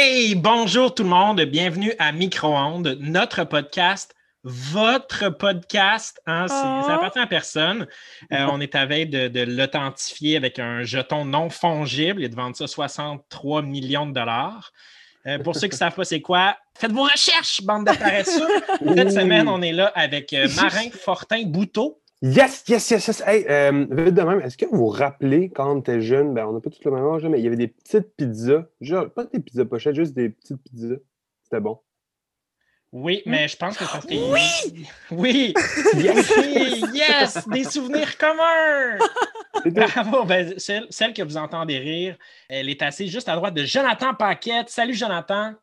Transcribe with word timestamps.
Hey, 0.00 0.36
bonjour 0.36 0.94
tout 0.94 1.02
le 1.02 1.08
monde, 1.08 1.40
bienvenue 1.42 1.92
à 1.98 2.12
Micro-ondes, 2.12 2.98
notre 3.00 3.42
podcast, 3.42 4.14
votre 4.44 5.28
podcast. 5.28 6.20
Hein, 6.24 6.46
c'est- 6.46 6.54
Ça 6.54 6.86
Oh. 6.88 6.92
appartient 6.92 7.18
à 7.18 7.26
personne. 7.26 7.88
Euh, 8.32 8.46
on 8.52 8.60
est 8.60 8.76
à 8.76 8.86
veille 8.86 9.06
de, 9.08 9.26
de 9.26 9.40
l'authentifier 9.40 10.36
avec 10.36 10.60
un 10.60 10.84
jeton 10.84 11.24
non 11.24 11.50
fongible 11.50 12.22
et 12.22 12.28
de 12.28 12.36
vendre 12.36 12.54
ça 12.54 12.68
63 12.68 13.62
millions 13.62 14.06
de 14.06 14.12
dollars. 14.12 14.70
Euh, 15.26 15.40
pour 15.40 15.56
ceux 15.56 15.66
qui 15.66 15.74
ne 15.74 15.78
savent 15.78 15.96
pas 15.96 16.04
c'est 16.04 16.20
quoi, 16.20 16.56
faites 16.78 16.92
vos 16.92 17.02
recherches, 17.02 17.60
bande 17.62 17.88
de 17.88 17.96
paresseux. 17.98 18.46
Cette 18.96 19.10
semaine, 19.10 19.48
on 19.48 19.60
est 19.62 19.72
là 19.72 19.90
avec 19.96 20.32
euh, 20.32 20.46
Marin 20.54 20.90
Fortin 20.92 21.42
Bouteau. 21.44 22.00
Yes, 22.20 22.64
yes, 22.66 22.90
yes, 22.90 23.06
yes. 23.06 23.22
Hey, 23.24 23.46
euh, 23.48 23.86
vite 23.90 24.14
de 24.14 24.22
même, 24.22 24.40
est-ce 24.40 24.58
que 24.58 24.66
vous 24.66 24.78
vous 24.78 24.88
rappelez 24.88 25.50
quand 25.50 25.72
on 25.72 25.80
était 25.80 26.00
jeune, 26.00 26.34
ben, 26.34 26.46
on 26.46 26.52
n'a 26.52 26.60
pas 26.60 26.68
tout 26.68 26.80
le 26.84 26.90
même 26.90 27.06
âge, 27.06 27.24
mais 27.26 27.38
il 27.38 27.44
y 27.44 27.46
avait 27.46 27.56
des 27.56 27.68
petites 27.68 28.16
pizzas, 28.16 28.66
genre, 28.80 29.08
pas 29.10 29.24
des 29.24 29.38
pizzas 29.38 29.64
pochettes, 29.64 29.94
juste 29.94 30.14
des 30.14 30.30
petites 30.30 30.60
pizzas. 30.64 30.96
C'était 31.44 31.60
bon. 31.60 31.78
Oui, 32.90 33.22
mais 33.26 33.46
je 33.46 33.56
pense 33.56 33.76
que 33.76 33.84
ça 33.84 34.00
fait. 34.00 34.18
Oui! 34.18 34.86
Oui! 35.10 35.54
Oui! 35.94 36.84
Yes! 36.94 37.46
Des 37.48 37.64
souvenirs 37.64 38.16
communs! 38.18 38.98
Bravo! 39.66 40.24
Ben, 40.24 40.58
celle, 40.58 40.86
celle 40.90 41.12
que 41.12 41.22
vous 41.22 41.36
entendez 41.36 41.78
rire, 41.78 42.16
elle 42.48 42.68
est 42.68 42.82
assise 42.82 43.12
juste 43.12 43.28
à 43.28 43.36
droite 43.36 43.54
de 43.54 43.64
Jonathan 43.64 44.14
Paquette. 44.14 44.70
Salut, 44.70 44.94
Jonathan! 44.94 45.54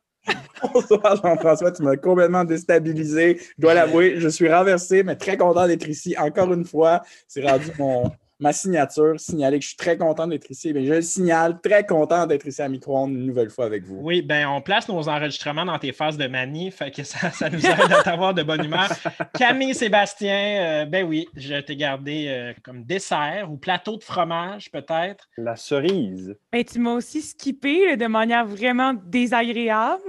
Bonsoir 0.72 1.16
Jean-François, 1.22 1.72
tu 1.72 1.82
m'as 1.82 1.96
complètement 1.96 2.44
déstabilisé. 2.44 3.38
Je 3.38 3.62
dois 3.62 3.74
l'avouer, 3.74 4.18
je 4.18 4.28
suis 4.28 4.52
renversé, 4.52 5.02
mais 5.02 5.16
très 5.16 5.36
content 5.36 5.66
d'être 5.66 5.88
ici. 5.88 6.14
Encore 6.18 6.52
une 6.52 6.64
fois, 6.64 7.02
c'est 7.28 7.46
rendu 7.46 7.66
mon, 7.78 8.10
ma 8.38 8.52
signature, 8.52 9.18
signaler 9.18 9.58
que 9.58 9.62
je 9.62 9.68
suis 9.68 9.76
très 9.76 9.96
content 9.96 10.26
d'être 10.26 10.50
ici. 10.50 10.72
Mais 10.72 10.84
je 10.84 10.94
le 10.94 11.02
signale, 11.02 11.60
très 11.62 11.86
content 11.86 12.26
d'être 12.26 12.46
ici 12.46 12.62
à 12.62 12.68
Micro-ondes 12.68 13.12
une 13.12 13.26
nouvelle 13.26 13.50
fois 13.50 13.64
avec 13.64 13.84
vous. 13.84 13.98
Oui, 14.00 14.22
ben 14.22 14.46
on 14.48 14.60
place 14.60 14.88
nos 14.88 15.08
enregistrements 15.08 15.64
dans 15.64 15.78
tes 15.78 15.92
phases 15.92 16.16
de 16.16 16.26
manie, 16.26 16.70
fait 16.70 16.90
que 16.90 17.02
ça, 17.02 17.30
ça 17.30 17.48
nous 17.50 17.64
aide 17.64 17.92
à 17.92 18.02
t'avoir 18.02 18.34
de 18.34 18.42
bonne 18.42 18.64
humeur. 18.64 18.88
Camille 19.38 19.74
Sébastien, 19.74 20.82
euh, 20.82 20.84
ben 20.84 21.06
oui, 21.06 21.26
je 21.34 21.56
t'ai 21.56 21.76
gardé 21.76 22.26
euh, 22.28 22.52
comme 22.62 22.84
dessert 22.84 23.50
ou 23.50 23.56
plateau 23.56 23.96
de 23.96 24.04
fromage, 24.04 24.70
peut-être. 24.70 25.28
La 25.36 25.56
cerise. 25.56 26.36
Ben, 26.52 26.64
tu 26.64 26.78
m'as 26.78 26.94
aussi 26.94 27.22
skippé 27.22 27.86
là, 27.86 27.96
de 27.96 28.06
manière 28.06 28.46
vraiment 28.46 28.94
désagréable. 28.94 30.02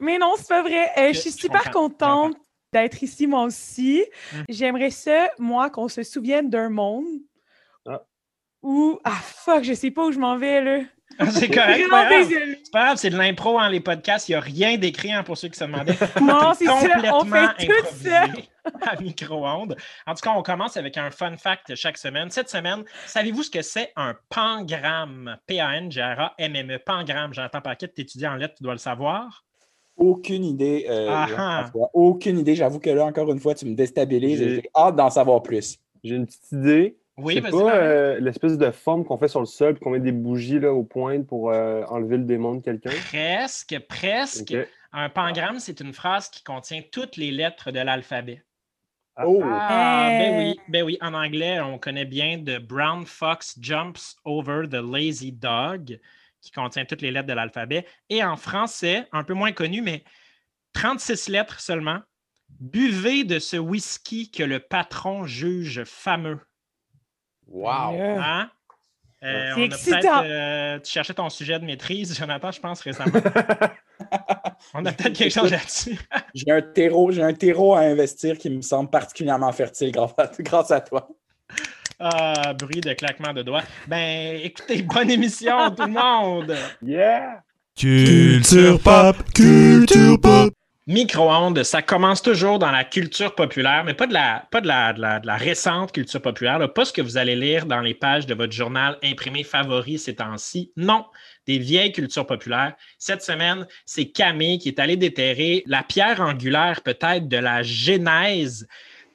Mais 0.00 0.18
non, 0.18 0.34
c'est 0.36 0.48
pas 0.48 0.62
vrai. 0.62 0.88
Euh, 0.98 1.12
je 1.12 1.18
suis 1.18 1.30
Je 1.30 1.36
super 1.36 1.70
contente 1.70 2.34
d'être 2.72 3.02
ici, 3.02 3.26
moi 3.26 3.44
aussi. 3.44 4.04
Mm. 4.32 4.36
J'aimerais 4.48 4.90
ça, 4.90 5.28
moi, 5.38 5.70
qu'on 5.70 5.88
se 5.88 6.02
souvienne 6.02 6.48
d'un 6.48 6.70
monde. 6.70 7.06
Ah, 9.04 9.18
fuck, 9.22 9.64
je 9.64 9.72
sais 9.74 9.90
pas 9.90 10.04
où 10.06 10.12
je 10.12 10.18
m'en 10.18 10.36
vais, 10.36 10.62
là. 10.62 10.80
C'est 11.32 11.48
correct, 11.50 11.82
c'est 11.82 12.70
pas 12.72 12.84
grave. 12.84 12.96
C'est 12.96 13.10
de 13.10 13.16
l'impro, 13.18 13.58
hein, 13.58 13.68
les 13.68 13.80
podcasts. 13.80 14.28
Il 14.28 14.32
n'y 14.32 14.36
a 14.36 14.40
rien 14.40 14.78
d'écrit 14.78 15.12
hein, 15.12 15.22
pour 15.22 15.36
ceux 15.36 15.48
qui 15.48 15.58
se 15.58 15.64
demandaient. 15.64 15.96
Non, 16.22 16.52
c'est 16.54 16.64
ça. 16.64 16.74
On 16.76 16.80
complètement 16.80 17.24
fait 17.24 17.66
tout 17.66 17.72
ça. 18.02 18.22
improvisé 18.22 18.48
à 18.82 18.96
micro-ondes. 19.00 19.76
En 20.06 20.14
tout 20.14 20.20
cas, 20.22 20.30
on 20.34 20.42
commence 20.42 20.76
avec 20.78 20.96
un 20.96 21.10
fun 21.10 21.36
fact 21.36 21.74
chaque 21.74 21.98
semaine. 21.98 22.30
Cette 22.30 22.48
semaine, 22.48 22.84
savez-vous 23.06 23.42
ce 23.42 23.50
que 23.50 23.60
c'est 23.60 23.92
un 23.96 24.14
pangramme? 24.30 25.36
P-A-N-G-R-A-M-M-E. 25.46 26.78
Pangramme. 26.86 27.34
J'entends 27.34 27.60
pas 27.60 27.76
tu 27.76 27.84
étudies 27.84 28.26
en 28.26 28.36
lettres, 28.36 28.54
tu 28.56 28.62
dois 28.62 28.72
le 28.72 28.78
savoir. 28.78 29.44
Aucune 29.96 30.44
idée. 30.44 30.86
euh, 30.88 31.08
Ah, 31.10 31.26
Jean-François. 31.28 31.90
aucune 31.92 32.38
idée. 32.38 32.54
J'avoue 32.54 32.78
que 32.78 32.88
là, 32.88 33.04
encore 33.04 33.30
une 33.30 33.40
fois, 33.40 33.54
tu 33.54 33.66
me 33.66 33.74
déstabilises. 33.74 34.38
J'ai 34.38 34.70
hâte 34.74 34.96
d'en 34.96 35.10
savoir 35.10 35.42
plus. 35.42 35.76
J'ai 36.02 36.14
une 36.14 36.24
petite 36.26 36.52
idée. 36.52 36.96
Oui, 37.22 37.34
c'est 37.34 37.50
pas 37.50 37.76
euh, 37.76 38.20
l'espèce 38.20 38.56
de 38.58 38.70
forme 38.70 39.04
qu'on 39.04 39.18
fait 39.18 39.28
sur 39.28 39.40
le 39.40 39.46
sol, 39.46 39.78
qu'on 39.78 39.90
met 39.90 40.00
des 40.00 40.12
bougies 40.12 40.58
là, 40.58 40.72
aux 40.72 40.84
pointes 40.84 41.26
pour 41.26 41.50
euh, 41.50 41.82
enlever 41.88 42.16
le 42.16 42.24
démon 42.24 42.56
de 42.56 42.62
quelqu'un? 42.62 42.90
Presque, 43.08 43.78
presque. 43.88 44.56
Un 44.92 45.08
pangramme, 45.08 45.60
c'est 45.60 45.80
une 45.80 45.92
phrase 45.92 46.28
qui 46.28 46.42
contient 46.42 46.82
toutes 46.90 47.16
les 47.16 47.30
lettres 47.30 47.70
de 47.70 47.80
l'alphabet. 47.80 48.42
Ah. 49.16 49.24
Oh! 49.26 49.42
Ah, 49.44 50.08
ben 50.10 50.38
oui, 50.38 50.60
ben 50.68 50.82
oui. 50.82 50.98
En 51.00 51.14
anglais, 51.14 51.60
on 51.60 51.78
connaît 51.78 52.04
bien 52.04 52.38
The 52.38 52.58
Brown 52.58 53.04
Fox 53.06 53.56
Jumps 53.60 54.16
Over 54.24 54.62
the 54.68 54.80
Lazy 54.82 55.32
Dog, 55.32 56.00
qui 56.40 56.50
contient 56.50 56.84
toutes 56.84 57.02
les 57.02 57.10
lettres 57.10 57.28
de 57.28 57.34
l'alphabet. 57.34 57.86
Et 58.08 58.24
en 58.24 58.36
français, 58.36 59.06
un 59.12 59.24
peu 59.24 59.34
moins 59.34 59.52
connu, 59.52 59.82
mais 59.82 60.04
36 60.72 61.28
lettres 61.28 61.60
seulement. 61.60 62.00
Buvez 62.58 63.24
de 63.24 63.38
ce 63.38 63.56
whisky 63.56 64.30
que 64.30 64.42
le 64.42 64.58
patron 64.58 65.24
juge 65.24 65.84
fameux. 65.84 66.40
Wow! 67.50 67.94
Euh, 67.94 68.18
Hein? 68.18 68.50
Euh, 69.22 69.52
C'est 69.54 69.60
on 69.60 69.62
a 69.62 69.64
excitant. 69.66 69.98
peut-être, 70.00 70.22
euh, 70.24 70.78
tu 70.78 70.90
cherchais 70.92 71.12
ton 71.12 71.28
sujet 71.28 71.58
de 71.58 71.64
maîtrise, 71.66 72.16
Jonathan, 72.16 72.50
je 72.50 72.60
pense 72.60 72.80
récemment. 72.80 73.12
on 74.74 74.86
a 74.86 74.92
peut-être 74.92 75.12
quelque 75.12 75.32
chose 75.32 75.50
là-dessus. 75.50 75.98
J'ai 76.34 76.50
un 76.50 76.62
terreau, 76.62 77.10
j'ai 77.10 77.22
un 77.22 77.34
terreau 77.34 77.74
à 77.74 77.80
investir 77.80 78.38
qui 78.38 78.48
me 78.48 78.62
semble 78.62 78.88
particulièrement 78.88 79.52
fertile 79.52 79.92
grâce 79.92 80.14
à, 80.16 80.30
grâce 80.40 80.70
à 80.70 80.80
toi. 80.80 81.08
Ah, 81.98 82.54
bruit 82.54 82.80
de 82.80 82.94
claquement 82.94 83.34
de 83.34 83.42
doigts. 83.42 83.62
Ben, 83.86 84.40
écoutez, 84.42 84.80
bonne 84.82 85.10
émission, 85.10 85.70
tout 85.74 85.82
le 85.82 85.92
monde! 85.92 86.56
Yeah! 86.82 87.42
Culture 87.76 88.80
pop, 88.80 89.16
culture 89.34 90.18
pop. 90.18 90.54
Micro-ondes, 90.90 91.62
ça 91.62 91.82
commence 91.82 92.20
toujours 92.20 92.58
dans 92.58 92.72
la 92.72 92.82
culture 92.82 93.36
populaire, 93.36 93.84
mais 93.84 93.94
pas 93.94 94.08
de 94.08 94.12
la, 94.12 94.48
pas 94.50 94.60
de 94.60 94.66
la, 94.66 94.92
de 94.92 95.00
la, 95.00 95.20
de 95.20 95.26
la 95.28 95.36
récente 95.36 95.92
culture 95.92 96.20
populaire, 96.20 96.58
là, 96.58 96.66
pas 96.66 96.84
ce 96.84 96.92
que 96.92 97.00
vous 97.00 97.16
allez 97.16 97.36
lire 97.36 97.64
dans 97.66 97.80
les 97.80 97.94
pages 97.94 98.26
de 98.26 98.34
votre 98.34 98.52
journal 98.52 98.98
imprimé 99.04 99.44
favori 99.44 100.00
ces 100.00 100.16
temps-ci. 100.16 100.72
Non, 100.76 101.04
des 101.46 101.58
vieilles 101.58 101.92
cultures 101.92 102.26
populaires. 102.26 102.74
Cette 102.98 103.22
semaine, 103.22 103.68
c'est 103.86 104.06
Camille 104.06 104.58
qui 104.58 104.66
est 104.68 104.80
allé 104.80 104.96
déterrer 104.96 105.62
la 105.66 105.84
pierre 105.84 106.20
angulaire 106.20 106.80
peut-être 106.82 107.28
de 107.28 107.36
la 107.36 107.62
genèse 107.62 108.66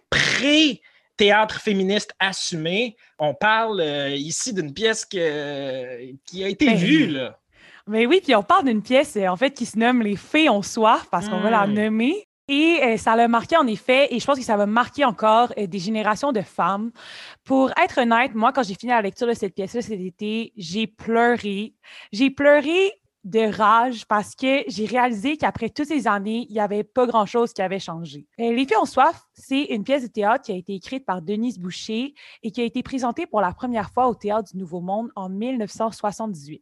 pré- 0.09 0.81
Théâtre 1.17 1.61
féministe 1.61 2.13
assumé. 2.19 2.97
On 3.19 3.33
parle 3.33 3.79
euh, 3.79 4.09
ici 4.15 4.53
d'une 4.53 4.73
pièce 4.73 5.05
que- 5.05 6.11
qui 6.25 6.43
a 6.43 6.49
été 6.49 6.65
Ben, 6.67 6.75
vue. 6.75 7.07
Là. 7.07 7.39
Mais 7.87 8.05
oui, 8.05 8.19
puis 8.23 8.35
on 8.35 8.43
parle 8.43 8.65
d'une 8.65 8.81
pièce 8.81 9.15
euh, 9.15 9.27
en 9.27 9.35
fait 9.35 9.51
qui 9.51 9.65
se 9.65 9.77
nomme 9.77 10.01
Les 10.01 10.15
Fées 10.15 10.49
ont 10.49 10.61
soif 10.63 11.07
parce 11.11 11.29
qu'on 11.29 11.39
va 11.39 11.49
la 11.51 11.67
Mm. 11.67 11.73
nommer. 11.73 12.27
Et 12.47 12.79
euh, 12.83 12.97
ça 12.97 13.15
l'a 13.15 13.27
marqué 13.27 13.57
en 13.57 13.65
effet, 13.65 14.07
et 14.13 14.19
je 14.19 14.25
pense 14.25 14.37
que 14.37 14.43
ça 14.43 14.55
va 14.55 14.67
marquer 14.67 15.03
encore 15.03 15.51
euh, 15.57 15.65
des 15.65 15.79
générations 15.79 16.31
de 16.31 16.41
femmes. 16.41 16.91
Pour 17.43 17.71
être 17.83 17.99
honnête, 18.01 18.35
moi, 18.35 18.53
quand 18.53 18.61
j'ai 18.61 18.75
fini 18.75 18.91
la 18.91 19.01
lecture 19.01 19.25
de 19.25 19.33
cette 19.33 19.55
pièce-là 19.55 19.81
cet 19.81 19.99
été, 19.99 20.53
j'ai 20.55 20.85
pleuré. 20.85 21.73
J'ai 22.11 22.29
pleuré 22.29 22.91
de 23.25 23.51
rage 23.51 24.05
parce 24.05 24.35
que 24.35 24.63
j'ai 24.67 24.85
réalisé 24.85 25.35
qu'après 25.35 25.69
toutes 25.69 25.87
ces 25.87 26.07
années, 26.07 26.45
il 26.47 26.53
n'y 26.53 26.59
avait 26.59 26.83
pas 26.83 27.07
grand-chose 27.07 27.53
qui 27.53 27.61
avait 27.61 27.79
changé. 27.79 28.27
Euh, 28.39 28.51
Les 28.51 28.65
Filles 28.65 28.77
ont 28.79 28.85
soif, 28.85 29.25
c'est 29.33 29.63
une 29.63 29.83
pièce 29.83 30.03
de 30.03 30.07
théâtre 30.07 30.45
qui 30.45 30.51
a 30.51 30.55
été 30.55 30.75
écrite 30.75 31.05
par 31.05 31.21
Denise 31.21 31.57
Boucher 31.59 32.13
et 32.43 32.51
qui 32.51 32.61
a 32.61 32.63
été 32.63 32.83
présentée 32.83 33.25
pour 33.25 33.41
la 33.41 33.51
première 33.51 33.89
fois 33.89 34.07
au 34.07 34.13
Théâtre 34.13 34.51
du 34.53 34.59
Nouveau 34.59 34.79
Monde 34.79 35.09
en 35.15 35.27
1978. 35.27 36.61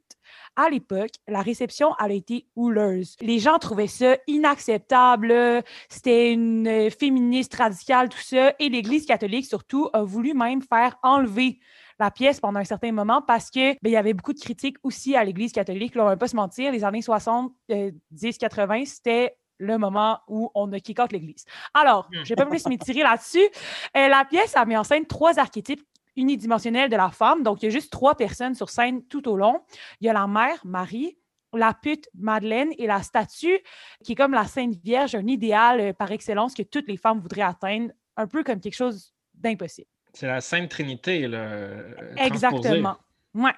À 0.55 0.69
l'époque, 0.69 1.11
la 1.27 1.41
réception 1.41 1.93
a 1.93 2.09
été 2.09 2.47
houleuse. 2.55 3.17
Les 3.19 3.39
gens 3.39 3.59
trouvaient 3.59 3.87
ça 3.87 4.15
inacceptable. 4.27 5.63
C'était 5.89 6.31
une 6.31 6.89
féministe 6.91 7.55
radicale, 7.55 8.07
tout 8.07 8.17
ça. 8.21 8.53
Et 8.59 8.69
l'Église 8.69 9.05
catholique, 9.05 9.45
surtout, 9.45 9.89
a 9.91 10.03
voulu 10.03 10.33
même 10.33 10.61
faire 10.61 10.97
enlever 11.03 11.59
la 11.99 12.11
pièce 12.11 12.39
pendant 12.39 12.59
un 12.59 12.65
certain 12.65 12.91
moment 12.91 13.21
parce 13.21 13.49
que 13.49 13.73
ben, 13.73 13.89
il 13.89 13.91
y 13.91 13.97
avait 13.97 14.13
beaucoup 14.13 14.33
de 14.33 14.39
critiques 14.39 14.77
aussi 14.83 15.15
à 15.15 15.23
l'Église 15.23 15.51
catholique. 15.51 15.95
Là, 15.95 16.03
on 16.03 16.07
va 16.07 16.17
pas 16.17 16.27
se 16.27 16.35
mentir, 16.35 16.71
les 16.71 16.83
années 16.83 17.01
60, 17.01 17.53
euh, 17.71 17.91
10, 18.11 18.37
80, 18.37 18.85
c'était 18.85 19.37
le 19.57 19.77
moment 19.77 20.19
où 20.27 20.51
on 20.55 20.71
a 20.73 20.79
kick 20.79 20.99
out 20.99 21.11
l'Église. 21.11 21.45
Alors, 21.73 22.09
je 22.11 22.29
vais 22.29 22.35
pas 22.35 22.45
plus 22.45 22.67
m'étirer 22.67 23.01
là-dessus. 23.03 23.47
Euh, 23.95 24.07
la 24.07 24.25
pièce 24.25 24.55
a 24.55 24.65
mis 24.65 24.75
en 24.75 24.83
scène 24.83 25.05
trois 25.05 25.39
archétypes 25.39 25.83
unidimensionnels 26.15 26.89
de 26.89 26.95
la 26.95 27.09
femme. 27.09 27.43
Donc, 27.43 27.61
il 27.61 27.65
y 27.65 27.67
a 27.69 27.71
juste 27.71 27.91
trois 27.91 28.15
personnes 28.15 28.55
sur 28.55 28.69
scène 28.69 29.03
tout 29.05 29.27
au 29.27 29.35
long. 29.35 29.61
Il 29.99 30.07
y 30.07 30.09
a 30.09 30.13
la 30.13 30.27
mère, 30.27 30.59
Marie, 30.65 31.17
la 31.53 31.73
pute, 31.73 32.09
Madeleine, 32.15 32.71
et 32.77 32.87
la 32.87 33.01
statue, 33.03 33.59
qui 34.03 34.13
est 34.13 34.15
comme 34.15 34.33
la 34.33 34.45
Sainte 34.45 34.75
Vierge, 34.75 35.15
un 35.15 35.27
idéal 35.27 35.79
euh, 35.79 35.93
par 35.93 36.11
excellence 36.11 36.53
que 36.53 36.63
toutes 36.63 36.87
les 36.87 36.97
femmes 36.97 37.19
voudraient 37.19 37.41
atteindre, 37.41 37.91
un 38.17 38.27
peu 38.27 38.43
comme 38.43 38.59
quelque 38.59 38.75
chose 38.75 39.13
d'impossible. 39.33 39.87
C'est 40.13 40.27
la 40.27 40.41
Sainte 40.41 40.69
Trinité, 40.69 41.27
là. 41.27 41.37
euh. 41.37 42.15
Exactement. 42.17 42.97
Ouais. 43.33 43.53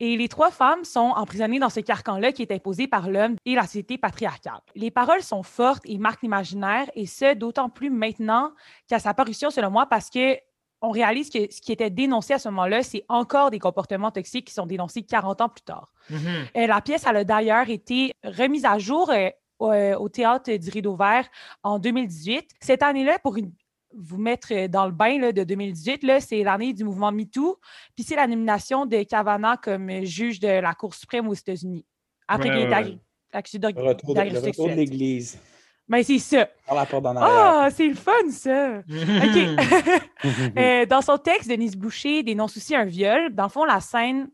Et 0.00 0.16
les 0.16 0.28
trois 0.28 0.52
femmes 0.52 0.84
sont 0.84 1.12
emprisonnées 1.16 1.58
dans 1.58 1.70
ce 1.70 1.80
carcan-là 1.80 2.30
qui 2.30 2.42
est 2.42 2.52
imposé 2.52 2.86
par 2.86 3.10
l'homme 3.10 3.34
et 3.44 3.56
la 3.56 3.62
société 3.64 3.98
patriarcale. 3.98 4.60
Les 4.76 4.92
paroles 4.92 5.22
sont 5.22 5.42
fortes 5.42 5.82
et 5.86 5.98
marquent 5.98 6.22
l'imaginaire, 6.22 6.88
et 6.94 7.06
ce, 7.06 7.34
d'autant 7.34 7.68
plus 7.68 7.90
maintenant 7.90 8.52
qu'à 8.86 9.00
sa 9.00 9.12
parution, 9.12 9.50
selon 9.50 9.70
moi, 9.70 9.86
parce 9.86 10.08
que 10.08 10.36
on 10.80 10.90
réalise 10.90 11.28
que 11.30 11.52
ce 11.52 11.60
qui 11.60 11.72
était 11.72 11.90
dénoncé 11.90 12.34
à 12.34 12.38
ce 12.38 12.48
moment-là, 12.50 12.84
c'est 12.84 13.04
encore 13.08 13.50
des 13.50 13.58
comportements 13.58 14.12
toxiques 14.12 14.46
qui 14.46 14.54
sont 14.54 14.66
dénoncés 14.66 15.02
40 15.02 15.40
ans 15.40 15.48
plus 15.48 15.62
tard. 15.62 15.90
Mhm. 16.10 16.18
Euh, 16.56 16.66
la 16.68 16.80
pièce, 16.80 17.04
elle 17.10 17.16
a 17.16 17.24
d'ailleurs 17.24 17.68
été 17.68 18.12
remise 18.22 18.64
à 18.64 18.78
jour 18.78 19.10
euh, 19.10 19.30
au, 19.58 19.72
euh, 19.72 19.96
au 19.98 20.08
théâtre 20.08 20.52
du 20.54 20.70
Rideau 20.70 20.94
Vert 20.94 21.26
en 21.64 21.80
2018. 21.80 22.48
Cette 22.60 22.84
année-là, 22.84 23.18
pour 23.18 23.36
une- 23.36 23.50
vous 23.94 24.18
mettre 24.18 24.52
euh, 24.52 24.68
dans 24.68 24.86
le 24.86 24.92
bain 24.92 25.18
là, 25.18 25.32
de 25.32 25.44
2018, 25.44 26.02
là, 26.02 26.20
c'est 26.20 26.42
l'année 26.42 26.72
du 26.72 26.84
mouvement 26.84 27.12
MeToo, 27.12 27.58
puis 27.94 28.04
c'est 28.04 28.16
la 28.16 28.26
nomination 28.26 28.86
de 28.86 29.02
Kavanaugh 29.02 29.56
comme 29.62 29.88
euh, 29.90 30.04
juge 30.04 30.40
de 30.40 30.48
la 30.48 30.74
Cour 30.74 30.94
suprême 30.94 31.28
aux 31.28 31.34
États-Unis. 31.34 31.84
Après 32.26 32.48
Ouais, 32.48 32.56
qu'il 32.56 32.64
ait 32.64 32.74
ouais, 32.74 32.80
été 32.82 32.90
ouais. 32.92 32.98
accusé 33.32 33.58
de, 33.58 34.14
d'agression 34.14 34.66
l'Église. 34.66 35.38
Ben, 35.88 36.02
c'est 36.02 36.18
ça. 36.18 36.46
Par 36.66 36.76
la 36.76 36.84
porte 36.84 37.02
d'en 37.02 37.16
arrière. 37.16 37.34
Ah, 37.34 37.68
c'est 37.70 37.88
le 37.88 37.94
fun, 37.94 38.12
ça! 38.30 38.78
OK. 38.78 40.02
Euh, 40.58 40.84
dans 40.84 41.00
son 41.00 41.16
texte, 41.16 41.48
Denise 41.48 41.76
Boucher 41.76 42.24
dénonce 42.24 42.56
aussi 42.56 42.74
un 42.74 42.84
viol. 42.84 43.32
Dans 43.32 43.44
le 43.44 43.48
fond, 43.48 43.64
la 43.64 43.78
scène 43.78 44.28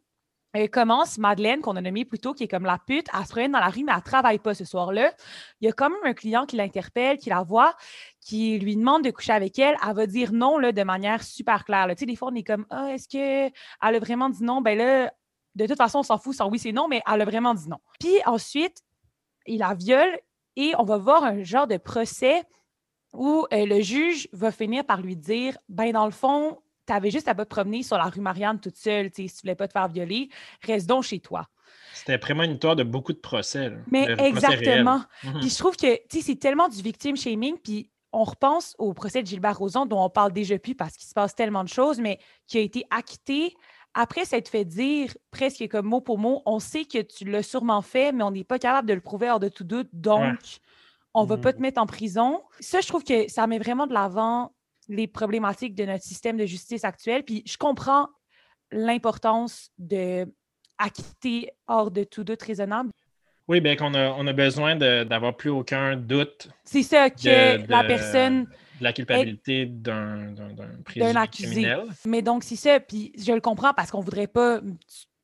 euh, 0.56 0.66
commence, 0.66 1.18
Madeleine, 1.18 1.60
qu'on 1.60 1.76
a 1.76 1.80
nommée 1.80 2.04
plus 2.04 2.18
tôt, 2.18 2.32
qui 2.32 2.44
est 2.44 2.48
comme 2.48 2.64
la 2.64 2.78
pute, 2.78 3.08
elle 3.12 3.24
se 3.24 3.30
promène 3.30 3.52
dans 3.52 3.58
la 3.58 3.68
rue, 3.68 3.84
mais 3.84 3.92
elle 3.92 3.98
ne 3.98 4.02
travaille 4.02 4.38
pas 4.38 4.54
ce 4.54 4.64
soir-là. 4.64 5.12
Il 5.60 5.66
y 5.66 5.68
a 5.68 5.72
quand 5.72 5.90
même 5.90 5.98
un 6.04 6.14
client 6.14 6.46
qui 6.46 6.56
l'interpelle, 6.56 7.18
qui 7.18 7.28
la 7.28 7.42
voit, 7.42 7.74
qui 8.24 8.58
lui 8.58 8.74
demande 8.74 9.04
de 9.04 9.10
coucher 9.10 9.32
avec 9.32 9.58
elle. 9.58 9.76
Elle 9.86 9.94
va 9.94 10.06
dire 10.06 10.32
non 10.32 10.58
là, 10.58 10.72
de 10.72 10.82
manière 10.82 11.22
super 11.22 11.64
claire. 11.64 11.86
là. 11.86 11.94
Tu 11.94 12.00
sais, 12.00 12.06
des 12.06 12.16
fois, 12.16 12.30
on 12.32 12.34
est 12.34 12.42
comme 12.42 12.66
Ah, 12.70 12.88
est-ce 12.92 13.06
qu'elle 13.06 13.52
a 13.80 13.98
vraiment 13.98 14.30
dit 14.30 14.42
non? 14.42 14.62
Ben 14.62 14.76
là, 14.78 15.12
de 15.54 15.66
toute 15.66 15.76
façon, 15.76 15.98
on 16.00 16.02
s'en 16.02 16.18
fout, 16.18 16.34
sans 16.34 16.48
oui, 16.50 16.58
c'est 16.58 16.72
non, 16.72 16.88
mais 16.88 17.02
elle 17.06 17.20
a 17.20 17.24
vraiment 17.24 17.54
dit 17.54 17.68
non. 17.68 17.78
Puis 18.00 18.14
ensuite, 18.26 18.82
il 19.46 19.58
la 19.58 19.74
viole 19.74 20.18
et 20.56 20.72
on 20.78 20.84
va 20.84 20.96
voir 20.96 21.22
un 21.22 21.42
genre 21.42 21.66
de 21.66 21.76
procès 21.76 22.42
où 23.12 23.46
euh, 23.52 23.66
le 23.66 23.80
juge 23.82 24.26
va 24.32 24.50
finir 24.50 24.84
par 24.84 25.00
lui 25.02 25.16
dire 25.16 25.56
ben 25.68 25.92
dans 25.92 26.06
le 26.06 26.10
fond, 26.10 26.58
tu 26.86 26.92
avais 26.92 27.10
juste 27.10 27.28
à 27.28 27.34
pas 27.34 27.44
te 27.44 27.50
promener 27.50 27.82
sur 27.82 27.98
la 27.98 28.04
rue 28.04 28.20
Marianne 28.20 28.58
toute 28.58 28.76
seule, 28.76 29.10
si 29.14 29.26
tu 29.26 29.40
voulais 29.42 29.54
pas 29.54 29.68
te 29.68 29.72
faire 29.72 29.88
violer, 29.88 30.30
reste 30.62 30.88
donc 30.88 31.04
chez 31.04 31.20
toi. 31.20 31.46
C'était 31.92 32.18
prémonitoire 32.18 32.74
de 32.74 32.82
beaucoup 32.82 33.12
de 33.12 33.18
procès. 33.18 33.70
là. 33.70 33.76
Mais 33.90 34.06
De 34.06 34.14
procès 34.14 34.28
exactement. 34.28 35.02
Mhm. 35.22 35.40
Puis 35.40 35.50
je 35.50 35.58
trouve 35.58 35.76
que 35.76 36.00
c'est 36.08 36.38
tellement 36.38 36.68
du 36.68 36.82
victim 36.82 37.16
shaming, 37.16 37.56
puis 37.58 37.90
on 38.14 38.24
repense 38.24 38.74
au 38.78 38.94
procès 38.94 39.22
de 39.22 39.26
Gilbert 39.26 39.58
Rozon, 39.58 39.86
dont 39.86 40.02
on 40.02 40.10
parle 40.10 40.32
déjà 40.32 40.58
plus 40.58 40.74
parce 40.74 40.96
qu'il 40.96 41.08
se 41.08 41.14
passe 41.14 41.34
tellement 41.34 41.64
de 41.64 41.68
choses, 41.68 42.00
mais 42.00 42.18
qui 42.46 42.58
a 42.58 42.60
été 42.60 42.84
acquitté 42.90 43.54
après 43.94 44.24
s'être 44.24 44.48
fait 44.48 44.64
dire 44.64 45.16
presque 45.30 45.66
comme 45.68 45.86
mot 45.86 46.00
pour 46.00 46.18
mot, 46.18 46.42
on 46.46 46.58
sait 46.58 46.84
que 46.84 47.00
tu 47.00 47.24
l'as 47.24 47.44
sûrement 47.44 47.80
fait, 47.80 48.12
mais 48.12 48.24
on 48.24 48.32
n'est 48.32 48.44
pas 48.44 48.58
capable 48.58 48.88
de 48.88 48.94
le 48.94 49.00
prouver 49.00 49.30
hors 49.30 49.40
de 49.40 49.48
tout 49.48 49.64
doute, 49.64 49.88
donc 49.92 50.38
on 51.14 51.24
va 51.24 51.36
pas 51.38 51.52
te 51.52 51.60
mettre 51.60 51.80
en 51.80 51.86
prison. 51.86 52.42
Ça, 52.58 52.80
je 52.80 52.88
trouve 52.88 53.04
que 53.04 53.30
ça 53.30 53.46
met 53.46 53.60
vraiment 53.60 53.86
de 53.86 53.94
l'avant 53.94 54.52
les 54.88 55.06
problématiques 55.06 55.76
de 55.76 55.84
notre 55.84 56.02
système 56.02 56.36
de 56.36 56.44
justice 56.44 56.84
actuel. 56.84 57.22
Puis 57.22 57.44
je 57.46 57.56
comprends 57.56 58.08
l'importance 58.72 59.70
de 59.78 60.26
acquitter 60.76 61.50
hors 61.68 61.92
de 61.92 62.02
tout 62.02 62.24
doute 62.24 62.42
raisonnable. 62.42 62.90
Oui, 63.48 63.60
bien 63.60 63.76
qu'on 63.76 63.94
a, 63.94 64.10
on 64.12 64.26
a 64.26 64.32
besoin 64.32 64.76
d'avoir 64.76 65.36
plus 65.36 65.50
aucun 65.50 65.96
doute 65.96 66.48
C'est 66.64 66.82
ça 66.82 67.10
que 67.10 67.58
De- 67.58 67.70
la 67.70 67.84
personne 67.84 68.44
de 68.44 68.84
la 68.84 68.92
culpabilité 68.92 69.66
d'un 69.66 70.34
criminel. 70.84 71.84
Mais 72.06 72.22
donc, 72.22 72.42
c'est 72.42 72.56
ça. 72.56 72.80
Puis 72.80 73.12
je 73.18 73.32
le 73.32 73.40
comprends 73.40 73.72
parce 73.74 73.90
qu'on 73.90 74.00
ne 74.00 74.04
voudrait 74.04 74.26
pas 74.26 74.60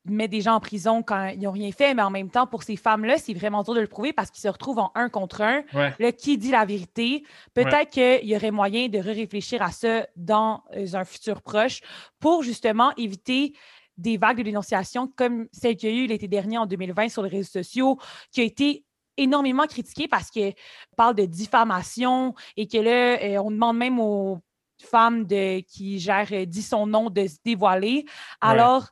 mettre 0.05 0.31
des 0.31 0.41
gens 0.41 0.55
en 0.55 0.59
prison 0.59 1.03
quand 1.03 1.27
ils 1.27 1.41
n'ont 1.41 1.51
rien 1.51 1.71
fait, 1.71 1.93
mais 1.93 2.01
en 2.01 2.09
même 2.09 2.29
temps, 2.31 2.47
pour 2.47 2.63
ces 2.63 2.75
femmes-là, 2.75 3.17
c'est 3.19 3.33
vraiment 3.35 3.61
dur 3.61 3.75
de 3.75 3.81
le 3.81 3.87
prouver 3.87 4.13
parce 4.13 4.31
qu'ils 4.31 4.41
se 4.41 4.47
retrouvent 4.47 4.79
en 4.79 4.91
un 4.95 5.09
contre 5.09 5.41
un. 5.41 5.61
Ouais. 5.73 5.93
Là, 5.99 6.11
qui 6.11 6.37
dit 6.39 6.49
la 6.49 6.65
vérité? 6.65 7.23
Peut-être 7.53 7.91
qu'il 7.91 8.27
y 8.27 8.35
aurait 8.35 8.49
moyen 8.51 8.87
de 8.87 8.97
réfléchir 8.97 9.61
à 9.61 9.71
ça 9.71 10.07
dans 10.15 10.63
euh, 10.75 10.87
un 10.93 11.05
futur 11.05 11.41
proche 11.43 11.81
pour 12.19 12.41
justement 12.41 12.93
éviter 12.97 13.53
des 13.97 14.17
vagues 14.17 14.37
de 14.37 14.43
dénonciation 14.43 15.07
comme 15.15 15.47
celle 15.51 15.75
qu'il 15.75 15.89
y 15.89 15.99
a 15.99 16.03
eu 16.03 16.07
l'été 16.07 16.27
dernier 16.27 16.57
en 16.57 16.65
2020 16.65 17.09
sur 17.09 17.23
les 17.23 17.29
réseaux 17.29 17.49
sociaux, 17.49 17.97
qui 18.31 18.41
a 18.41 18.43
été 18.43 18.85
énormément 19.17 19.67
critiquée 19.67 20.07
parce 20.07 20.31
qu'on 20.31 20.53
parle 20.95 21.15
de 21.15 21.25
diffamation 21.25 22.33
et 22.57 22.67
que 22.67 22.77
là, 22.77 23.21
euh, 23.21 23.37
on 23.43 23.51
demande 23.51 23.77
même 23.77 23.99
aux 23.99 24.39
femmes 24.81 25.25
de, 25.25 25.59
qui 25.61 25.99
gèrent 25.99 26.31
euh, 26.31 26.45
dit 26.45 26.61
son 26.63 26.87
nom 26.87 27.09
de 27.09 27.27
se 27.27 27.37
dévoiler, 27.43 28.05
alors 28.39 28.89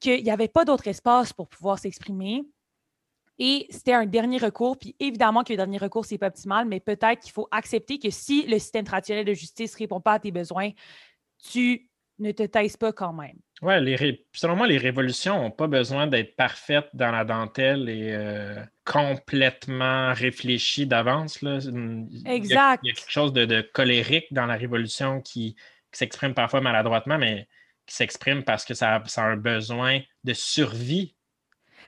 qu'il 0.00 0.22
n'y 0.22 0.30
avait 0.30 0.48
pas 0.48 0.64
d'autre 0.64 0.88
espace 0.88 1.32
pour 1.32 1.48
pouvoir 1.48 1.78
s'exprimer. 1.78 2.44
Et 3.38 3.66
c'était 3.70 3.92
un 3.92 4.06
dernier 4.06 4.38
recours. 4.38 4.78
Puis 4.78 4.96
évidemment 4.98 5.44
que 5.44 5.52
le 5.52 5.58
dernier 5.58 5.78
recours, 5.78 6.06
c'est 6.06 6.18
pas 6.18 6.28
optimal, 6.28 6.66
mais 6.66 6.80
peut-être 6.80 7.20
qu'il 7.20 7.32
faut 7.32 7.48
accepter 7.50 7.98
que 7.98 8.10
si 8.10 8.46
le 8.46 8.58
système 8.58 8.84
traditionnel 8.84 9.26
de 9.26 9.34
justice 9.34 9.74
ne 9.74 9.78
répond 9.78 10.00
pas 10.00 10.14
à 10.14 10.18
tes 10.18 10.30
besoins, 10.30 10.70
tu 11.38 11.90
ne 12.18 12.32
te 12.32 12.44
taises 12.44 12.78
pas 12.78 12.92
quand 12.92 13.12
même. 13.12 13.36
Ouais, 13.62 13.80
les 13.80 13.96
ré- 13.96 14.24
selon 14.32 14.54
moi, 14.54 14.66
les 14.66 14.76
révolutions 14.76 15.40
n'ont 15.40 15.50
pas 15.50 15.66
besoin 15.66 16.06
d'être 16.06 16.36
parfaites 16.36 16.88
dans 16.92 17.10
la 17.10 17.24
dentelle 17.24 17.88
et 17.88 18.10
euh, 18.12 18.62
complètement 18.84 20.12
réfléchies 20.12 20.86
d'avance. 20.86 21.40
là. 21.42 21.58
Il 21.62 22.06
y 22.22 22.28
a- 22.28 22.34
Exact. 22.34 22.80
Il 22.84 22.88
y 22.88 22.92
a 22.92 22.94
quelque 22.94 23.10
chose 23.10 23.32
de, 23.32 23.44
de 23.46 23.62
colérique 23.62 24.26
dans 24.30 24.46
la 24.46 24.56
révolution 24.56 25.20
qui, 25.22 25.54
qui 25.90 25.98
s'exprime 25.98 26.34
parfois 26.34 26.60
maladroitement, 26.60 27.16
mais 27.18 27.48
qui 27.86 27.94
s'exprime 27.94 28.42
parce 28.42 28.64
que 28.64 28.74
ça, 28.74 29.02
ça 29.06 29.22
a 29.22 29.26
un 29.28 29.36
besoin 29.36 30.00
de 30.24 30.32
survie. 30.34 31.14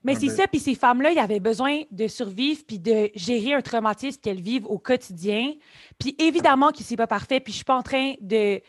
Mais 0.05 0.15
c'est 0.15 0.29
ça, 0.29 0.47
puis 0.47 0.61
ces 0.61 0.77
femmes-là, 0.77 1.11
ils 1.11 1.19
avaient 1.19 1.41
besoin 1.41 1.83
de 1.91 2.07
survivre 2.07 2.61
puis 2.67 2.79
de 2.79 3.11
gérer 3.17 3.55
un 3.55 3.61
traumatisme 3.63 4.21
qu'elles 4.23 4.41
vivent 4.41 4.65
au 4.67 4.79
quotidien. 4.79 5.53
Puis 5.99 6.15
évidemment 6.21 6.71
que 6.71 6.85
c'est 6.85 6.97
pas 6.97 7.09
parfait, 7.09 7.41
puis 7.41 7.53
je 7.53 7.57
suis 7.57 7.65
pas 7.65 7.77
en 7.77 7.83
train 7.83 8.15
de, 8.21 8.61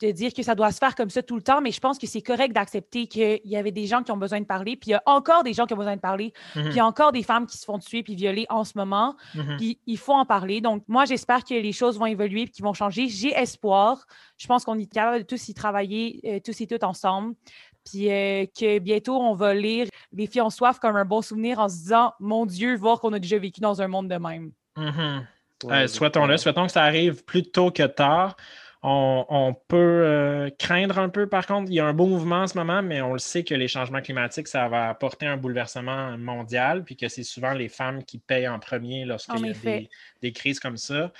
de 0.00 0.10
dire 0.12 0.32
que 0.32 0.42
ça 0.42 0.54
doit 0.54 0.70
se 0.70 0.78
faire 0.78 0.94
comme 0.94 1.10
ça 1.10 1.22
tout 1.22 1.36
le 1.36 1.42
temps, 1.42 1.60
mais 1.60 1.72
je 1.72 1.80
pense 1.80 1.98
que 1.98 2.06
c'est 2.06 2.22
correct 2.22 2.52
d'accepter 2.54 3.06
qu'il 3.06 3.40
y 3.44 3.56
avait 3.56 3.72
des 3.72 3.86
gens 3.86 4.02
qui 4.02 4.12
ont 4.12 4.16
besoin 4.16 4.40
de 4.40 4.46
parler, 4.46 4.76
puis 4.76 4.90
il 4.90 4.92
y 4.92 4.94
a 4.94 5.02
encore 5.06 5.42
des 5.42 5.52
gens 5.52 5.66
qui 5.66 5.74
ont 5.74 5.78
besoin 5.78 5.96
de 5.96 6.00
parler, 6.00 6.32
Mhm, 6.54 6.62
puis 6.62 6.72
il 6.72 6.76
y 6.76 6.80
a 6.80 6.86
encore 6.86 7.12
des 7.12 7.22
femmes 7.22 7.46
qui 7.46 7.58
se 7.58 7.64
font 7.64 7.78
tuer 7.78 8.02
puis 8.02 8.14
violer 8.14 8.46
en 8.48 8.64
ce 8.64 8.72
moment, 8.76 9.16
mhm. 9.34 9.56
puis 9.56 9.78
il 9.86 9.98
faut 9.98 10.12
en 10.14 10.24
parler. 10.24 10.60
Donc 10.60 10.84
moi, 10.88 11.04
j'espère 11.04 11.44
que 11.44 11.54
les 11.54 11.72
choses 11.72 11.98
vont 11.98 12.06
évoluer 12.06 12.44
puis 12.44 12.52
qu'ils 12.52 12.64
vont 12.64 12.74
changer. 12.74 13.08
J'ai 13.08 13.32
espoir. 13.32 14.06
Je 14.36 14.46
pense 14.46 14.64
qu'on 14.64 14.78
est 14.78 14.86
capable 14.92 15.18
de 15.18 15.22
tous 15.22 15.48
y 15.48 15.54
travailler, 15.54 16.20
euh, 16.24 16.38
tous 16.44 16.60
et 16.60 16.66
toutes 16.66 16.84
ensemble. 16.84 17.34
Puis 17.84 18.10
euh, 18.10 18.44
que 18.46 18.78
bientôt, 18.78 19.16
on 19.16 19.34
va 19.34 19.54
lire 19.54 19.86
Les 20.12 20.26
filles 20.26 20.42
ont 20.42 20.50
soif 20.50 20.78
comme 20.78 20.96
un 20.96 21.04
bon 21.04 21.22
souvenir 21.22 21.58
en 21.58 21.68
se 21.68 21.76
disant 21.76 22.12
Mon 22.20 22.44
Dieu, 22.46 22.76
voir 22.76 23.00
qu'on 23.00 23.12
a 23.14 23.18
déjà 23.18 23.38
vécu 23.38 23.60
dans 23.60 23.80
un 23.80 23.88
monde 23.88 24.08
de 24.08 24.16
même. 24.16 24.52
Mhm. 24.76 25.26
Ouais, 25.64 25.84
Euh, 25.84 25.88
Souhaitons-le, 25.88 26.36
souhaitons 26.36 26.66
que 26.66 26.72
ça 26.72 26.84
arrive 26.84 27.24
plus 27.24 27.42
tôt 27.42 27.70
que 27.70 27.82
tard. 27.84 28.36
On, 28.82 29.26
on 29.28 29.54
peut 29.54 29.76
euh, 29.76 30.50
craindre 30.56 30.98
un 30.98 31.08
peu, 31.08 31.28
par 31.28 31.46
contre, 31.46 31.68
il 31.68 31.74
y 31.74 31.80
a 31.80 31.86
un 31.86 31.92
beau 31.92 32.06
mouvement 32.06 32.42
en 32.42 32.46
ce 32.46 32.56
moment, 32.56 32.80
mais 32.80 33.00
on 33.00 33.12
le 33.12 33.18
sait 33.18 33.42
que 33.42 33.54
les 33.54 33.66
changements 33.66 34.00
climatiques, 34.00 34.46
ça 34.46 34.68
va 34.68 34.88
apporter 34.88 35.26
un 35.26 35.36
bouleversement 35.36 36.16
mondial, 36.16 36.84
puis 36.84 36.96
que 36.96 37.08
c'est 37.08 37.24
souvent 37.24 37.54
les 37.54 37.68
femmes 37.68 38.04
qui 38.04 38.18
payent 38.18 38.46
en 38.46 38.60
premier 38.60 39.04
lorsqu'il 39.04 39.46
y 39.46 39.50
a 39.50 39.52
des, 39.52 39.90
des 40.22 40.32
crises 40.32 40.60
comme 40.60 40.76
ça. 40.76 41.12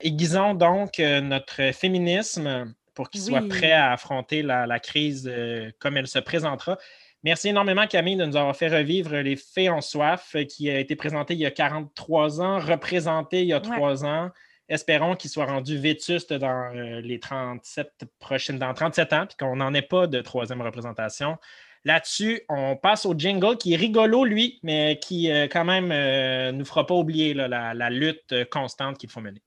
Aiguisons 0.00 0.54
donc 0.54 0.98
euh, 0.98 1.20
notre 1.20 1.72
féminisme 1.72 2.74
pour 2.94 3.10
qu'il 3.10 3.20
soit 3.20 3.46
prêt 3.48 3.72
à 3.72 3.92
affronter 3.92 4.42
la, 4.42 4.66
la 4.66 4.78
crise 4.78 5.30
euh, 5.30 5.70
comme 5.78 5.98
elle 5.98 6.06
se 6.06 6.18
présentera. 6.20 6.78
Merci 7.22 7.48
énormément, 7.48 7.86
Camille, 7.86 8.16
de 8.16 8.24
nous 8.24 8.36
avoir 8.36 8.54
fait 8.54 8.68
revivre 8.68 9.16
Les 9.16 9.36
Fées 9.36 9.68
en 9.68 9.80
soif, 9.80 10.36
qui 10.48 10.70
a 10.70 10.78
été 10.78 10.94
présenté 10.94 11.34
il 11.34 11.40
y 11.40 11.46
a 11.46 11.50
43 11.50 12.40
ans, 12.40 12.58
représenté 12.60 13.42
il 13.42 13.48
y 13.48 13.52
a. 13.52 13.60
3 13.60 14.04
ans. 14.04 14.30
Espérons 14.68 15.14
qu'il 15.14 15.30
soit 15.30 15.44
rendu 15.44 15.78
vétuste 15.78 16.32
dans 16.32 16.74
euh, 16.74 17.00
les 17.00 17.20
37 17.20 18.04
prochaines, 18.18 18.58
dans 18.58 18.72
37 18.72 19.12
ans, 19.12 19.26
puis 19.26 19.36
qu'on 19.38 19.56
n'en 19.56 19.74
ait 19.74 19.82
pas 19.82 20.06
de 20.06 20.20
troisième 20.22 20.62
représentation. 20.62 21.36
Là-dessus, 21.84 22.40
on 22.48 22.76
passe 22.76 23.04
au 23.04 23.14
jingle 23.16 23.58
qui 23.58 23.74
est 23.74 23.76
rigolo, 23.76 24.24
lui, 24.24 24.58
mais 24.62 24.98
qui 25.02 25.30
euh, 25.30 25.48
quand 25.50 25.66
même 25.66 25.88
ne 25.88 26.50
nous 26.52 26.64
fera 26.64 26.86
pas 26.86 26.94
oublier 26.94 27.34
là, 27.34 27.46
la, 27.46 27.74
la 27.74 27.90
lutte 27.90 28.32
euh, 28.32 28.46
constante 28.46 28.96
qu'il 28.96 29.10
faut 29.10 29.20
mener. 29.20 29.42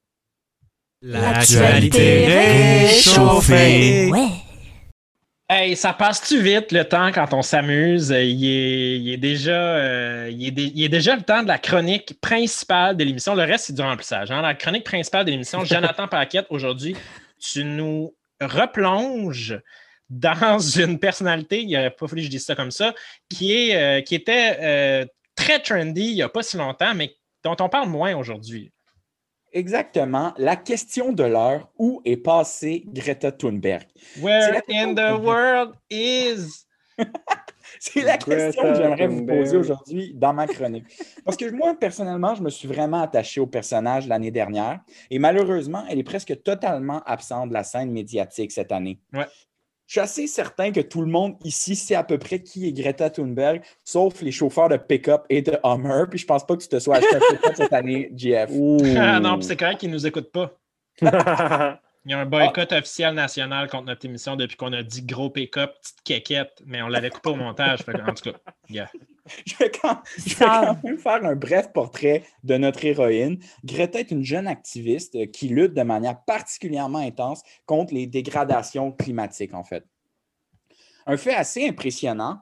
L'actualité 1.02 2.28
réchauffée. 2.28 4.12
Ouais. 4.12 4.47
Hey, 5.50 5.78
ça 5.78 5.94
passe-tu 5.94 6.42
vite 6.42 6.74
le 6.74 6.84
temps 6.84 7.10
quand 7.14 7.34
on 7.34 7.42
s'amuse? 7.42 8.12
Euh, 8.12 8.22
Il 8.22 9.10
est, 9.10 9.16
déjà, 9.18 9.78
euh, 9.78 10.30
il, 10.30 10.52
déjà 10.90 11.16
le 11.16 11.22
temps 11.22 11.42
de 11.42 11.48
la 11.48 11.58
chronique 11.58 12.20
principale 12.20 12.98
de 12.98 13.06
l'émission. 13.06 13.34
Le 13.34 13.44
reste, 13.44 13.66
c'est 13.68 13.74
du 13.74 13.82
remplissage. 13.82 14.30
hein? 14.30 14.42
La 14.42 14.56
chronique 14.56 14.84
principale 14.84 15.24
de 15.24 15.32
l'émission, 15.32 15.64
Jonathan 15.64 16.10
Paquette, 16.10 16.48
aujourd'hui, 16.50 16.98
tu 17.40 17.64
nous 17.64 18.14
replonges 18.42 19.58
dans 20.10 20.60
une 20.78 21.00
personnalité, 21.00 21.62
il 21.64 21.72
n'aurait 21.72 21.92
pas 21.92 22.08
fallu 22.08 22.22
que 22.22 22.26
je 22.26 22.32
dise 22.32 22.46
ça 22.46 22.56
comme 22.56 22.72
ça, 22.72 22.94
qui, 23.30 23.54
est, 23.54 23.76
euh, 23.76 24.02
qui 24.02 24.16
était 24.16 25.08
très 25.36 25.60
trendy 25.60 26.02
il 26.10 26.16
n'y 26.16 26.22
a 26.24 26.30
pas 26.30 26.44
si 26.44 26.58
longtemps, 26.58 26.94
mais 26.94 27.16
dont 27.46 27.56
on 27.62 27.70
parle 27.70 27.88
moins 27.88 28.14
aujourd'hui. 28.16 28.72
Exactement. 29.54 30.34
La 30.38 30.56
question 30.56 31.14
de 31.14 31.24
l'heure, 31.24 31.70
où 31.78 32.02
est 32.06 32.18
passée 32.18 32.84
Greta 32.88 33.32
Thunberg? 33.32 33.84
Where 34.22 34.62
in 34.70 34.94
the 34.94 35.20
world 35.20 35.76
is. 35.90 36.66
C'est 37.80 38.02
la 38.02 38.18
question 38.18 38.64
que 38.64 38.76
j'aimerais 38.76 39.08
vous 39.08 39.26
poser 39.26 39.58
aujourd'hui 39.58 40.14
dans 40.16 40.34
ma 40.34 40.48
chronique. 40.48 40.86
Parce 41.24 41.38
que 41.38 41.50
moi, 41.52 41.76
personnellement, 41.80 42.34
je 42.34 42.42
me 42.42 42.50
suis 42.50 42.68
vraiment 42.68 43.02
attaché 43.02 43.40
au 43.40 43.48
personnage 43.48 44.08
l'année 44.08 44.32
dernière 44.32 44.80
et 45.12 45.20
malheureusement, 45.20 45.86
elle 45.90 46.00
est 46.00 46.04
presque 46.04 46.42
totalement 46.44 47.04
absente 47.06 47.50
de 47.50 47.54
la 47.54 47.64
scène 47.64 47.92
médiatique 47.92 48.52
cette 48.52 48.72
année. 48.72 49.00
Ouais. 49.14 49.28
Je 49.88 49.94
suis 49.94 50.00
assez 50.02 50.28
certain 50.28 50.72
que 50.72 50.82
tout 50.82 51.02
le 51.02 51.08
monde 51.08 51.36
ici 51.46 51.76
sait 51.76 51.96
à 51.96 52.04
peu 52.04 52.18
près 52.18 52.40
qui 52.40 52.68
est 52.68 52.74
Greta 52.74 53.10
Thunberg, 53.10 53.62
sauf 53.86 54.22
les 54.22 54.32
chauffeurs 54.32 54.68
de 54.68 54.76
pick-up 54.76 55.26
et 55.30 55.42
de 55.42 55.58
Hummer. 55.64 56.04
Puis 56.10 56.20
je 56.20 56.26
pense 56.26 56.46
pas 56.46 56.58
que 56.58 56.62
tu 56.62 56.68
te 56.68 56.78
sois 56.78 56.98
acheté 56.98 57.16
un 57.16 57.20
pick-up 57.20 57.54
cette 57.56 57.74
année, 57.74 58.12
GF. 58.14 58.52
Ah 58.98 59.20
non, 59.22 59.38
puis 59.38 59.48
c'est 59.48 59.56
correct 59.56 59.80
qu'ils 59.80 59.90
ne 59.90 59.96
nous 59.96 60.06
écoutent 60.06 60.32
pas. 60.32 60.60
Il 62.08 62.12
y 62.12 62.14
a 62.14 62.20
un 62.20 62.26
boycott 62.26 62.72
officiel 62.72 63.14
national 63.16 63.70
contre 63.70 63.88
notre 63.88 64.06
émission 64.06 64.38
depuis 64.38 64.56
qu'on 64.56 64.72
a 64.72 64.82
dit 64.82 65.02
gros 65.02 65.30
pick-up, 65.30 65.74
petite 65.82 66.02
quéquette, 66.06 66.64
mais 66.66 66.82
on 66.82 66.88
l'avait 66.88 67.10
coupé 67.10 67.32
au 67.32 67.36
montage. 67.36 67.82
fait 67.82 68.00
en 68.02 68.14
tout 68.14 68.32
cas, 68.32 68.38
yeah. 68.70 68.90
Je 69.46 69.58
vais, 69.58 69.70
quand, 69.70 70.02
je 70.16 70.36
vais 70.36 70.46
quand 70.46 70.84
même 70.86 70.98
faire 70.98 71.26
un 71.26 71.36
bref 71.36 71.74
portrait 71.74 72.24
de 72.46 72.56
notre 72.56 72.86
héroïne. 72.86 73.40
Greta 73.66 74.00
est 74.00 74.12
une 74.12 74.24
jeune 74.24 74.48
activiste 74.48 75.16
euh, 75.16 75.26
qui 75.26 75.50
lutte 75.50 75.74
de 75.74 75.82
manière 75.82 76.24
particulièrement 76.24 77.00
intense 77.00 77.44
contre 77.66 77.94
les 77.94 78.08
dégradations 78.08 78.94
climatiques, 78.94 79.54
en 79.54 79.66
fait. 79.66 79.84
Un 81.08 81.18
fait 81.18 81.36
assez 81.36 81.68
impressionnant, 81.68 82.40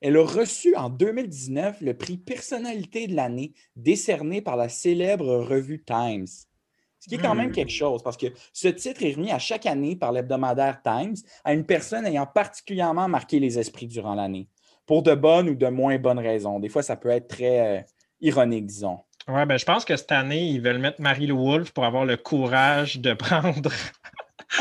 elle 0.00 0.16
a 0.16 0.24
reçu 0.24 0.76
en 0.76 0.90
2019 0.90 1.80
le 1.80 1.94
prix 1.94 2.18
Personnalité 2.18 3.08
de 3.08 3.16
l'année 3.16 3.52
décerné 3.74 4.42
par 4.42 4.54
la 4.54 4.68
célèbre 4.68 5.38
revue 5.38 5.82
Times. 5.82 6.28
Ce 7.00 7.08
qui 7.08 7.14
est 7.14 7.18
quand 7.18 7.34
même 7.34 7.50
Hmm. 7.50 7.52
quelque 7.52 7.70
chose, 7.72 8.02
parce 8.02 8.16
que 8.16 8.26
ce 8.52 8.68
titre 8.68 9.02
est 9.04 9.12
remis 9.14 9.30
à 9.30 9.38
chaque 9.38 9.66
année 9.66 9.94
par 9.96 10.12
l'hebdomadaire 10.12 10.80
Times 10.82 11.14
à 11.44 11.52
une 11.52 11.64
personne 11.64 12.04
ayant 12.06 12.26
particulièrement 12.26 13.08
marqué 13.08 13.38
les 13.38 13.58
esprits 13.58 13.86
durant 13.86 14.14
l'année 14.14 14.48
pour 14.86 15.02
de 15.02 15.14
bonnes 15.14 15.48
ou 15.50 15.54
de 15.54 15.66
moins 15.68 15.96
bonnes 15.98 16.18
raisons. 16.18 16.58
Des 16.60 16.68
fois, 16.68 16.82
ça 16.82 16.96
peut 16.96 17.10
être 17.10 17.28
très 17.28 17.78
euh, 17.78 17.80
ironique, 18.20 18.66
disons. 18.66 18.98
Ouais, 19.28 19.44
ben, 19.46 19.58
je 19.58 19.64
pense 19.66 19.84
que 19.84 19.94
cette 19.96 20.10
année, 20.12 20.42
ils 20.46 20.60
veulent 20.62 20.78
mettre 20.78 21.00
Marie-Lou 21.00 21.38
Wolfe 21.38 21.70
pour 21.72 21.84
avoir 21.84 22.04
le 22.06 22.16
courage 22.16 22.98
de 22.98 23.12
prendre 23.12 23.70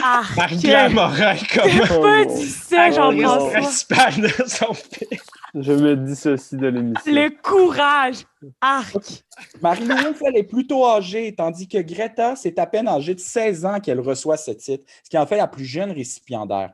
Ah, 0.03 0.21
Marie-Claire 0.35 0.89
que- 0.89 0.93
Morin 0.93 1.35
comme 1.53 2.01
pas 2.01 2.25
dit 2.25 2.45
ça, 2.45 2.87
Oh, 2.89 2.93
Jean-François. 2.93 3.51
principal 3.51 4.13
de 4.21 4.27
son 4.47 4.73
film. 4.73 5.21
Je 5.59 5.71
me 5.73 5.95
dissocie 5.95 6.59
de 6.59 6.67
l'émission. 6.67 7.11
Le 7.11 7.29
courage. 7.41 8.25
Arc. 8.61 9.23
Marie-Lou 9.61 9.95
Wolfe, 9.95 10.21
elle 10.25 10.37
est 10.37 10.43
plutôt 10.43 10.85
âgée, 10.85 11.33
tandis 11.35 11.67
que 11.67 11.77
Greta, 11.79 12.35
c'est 12.35 12.59
à 12.59 12.65
peine 12.67 12.87
âgée 12.87 13.15
de 13.15 13.19
16 13.19 13.65
ans 13.65 13.79
qu'elle 13.79 13.99
reçoit 13.99 14.37
ce 14.37 14.51
titre, 14.51 14.85
ce 15.03 15.09
qui 15.09 15.17
en 15.17 15.25
fait 15.25 15.37
la 15.37 15.47
plus 15.47 15.65
jeune 15.65 15.91
récipiendaire. 15.91 16.73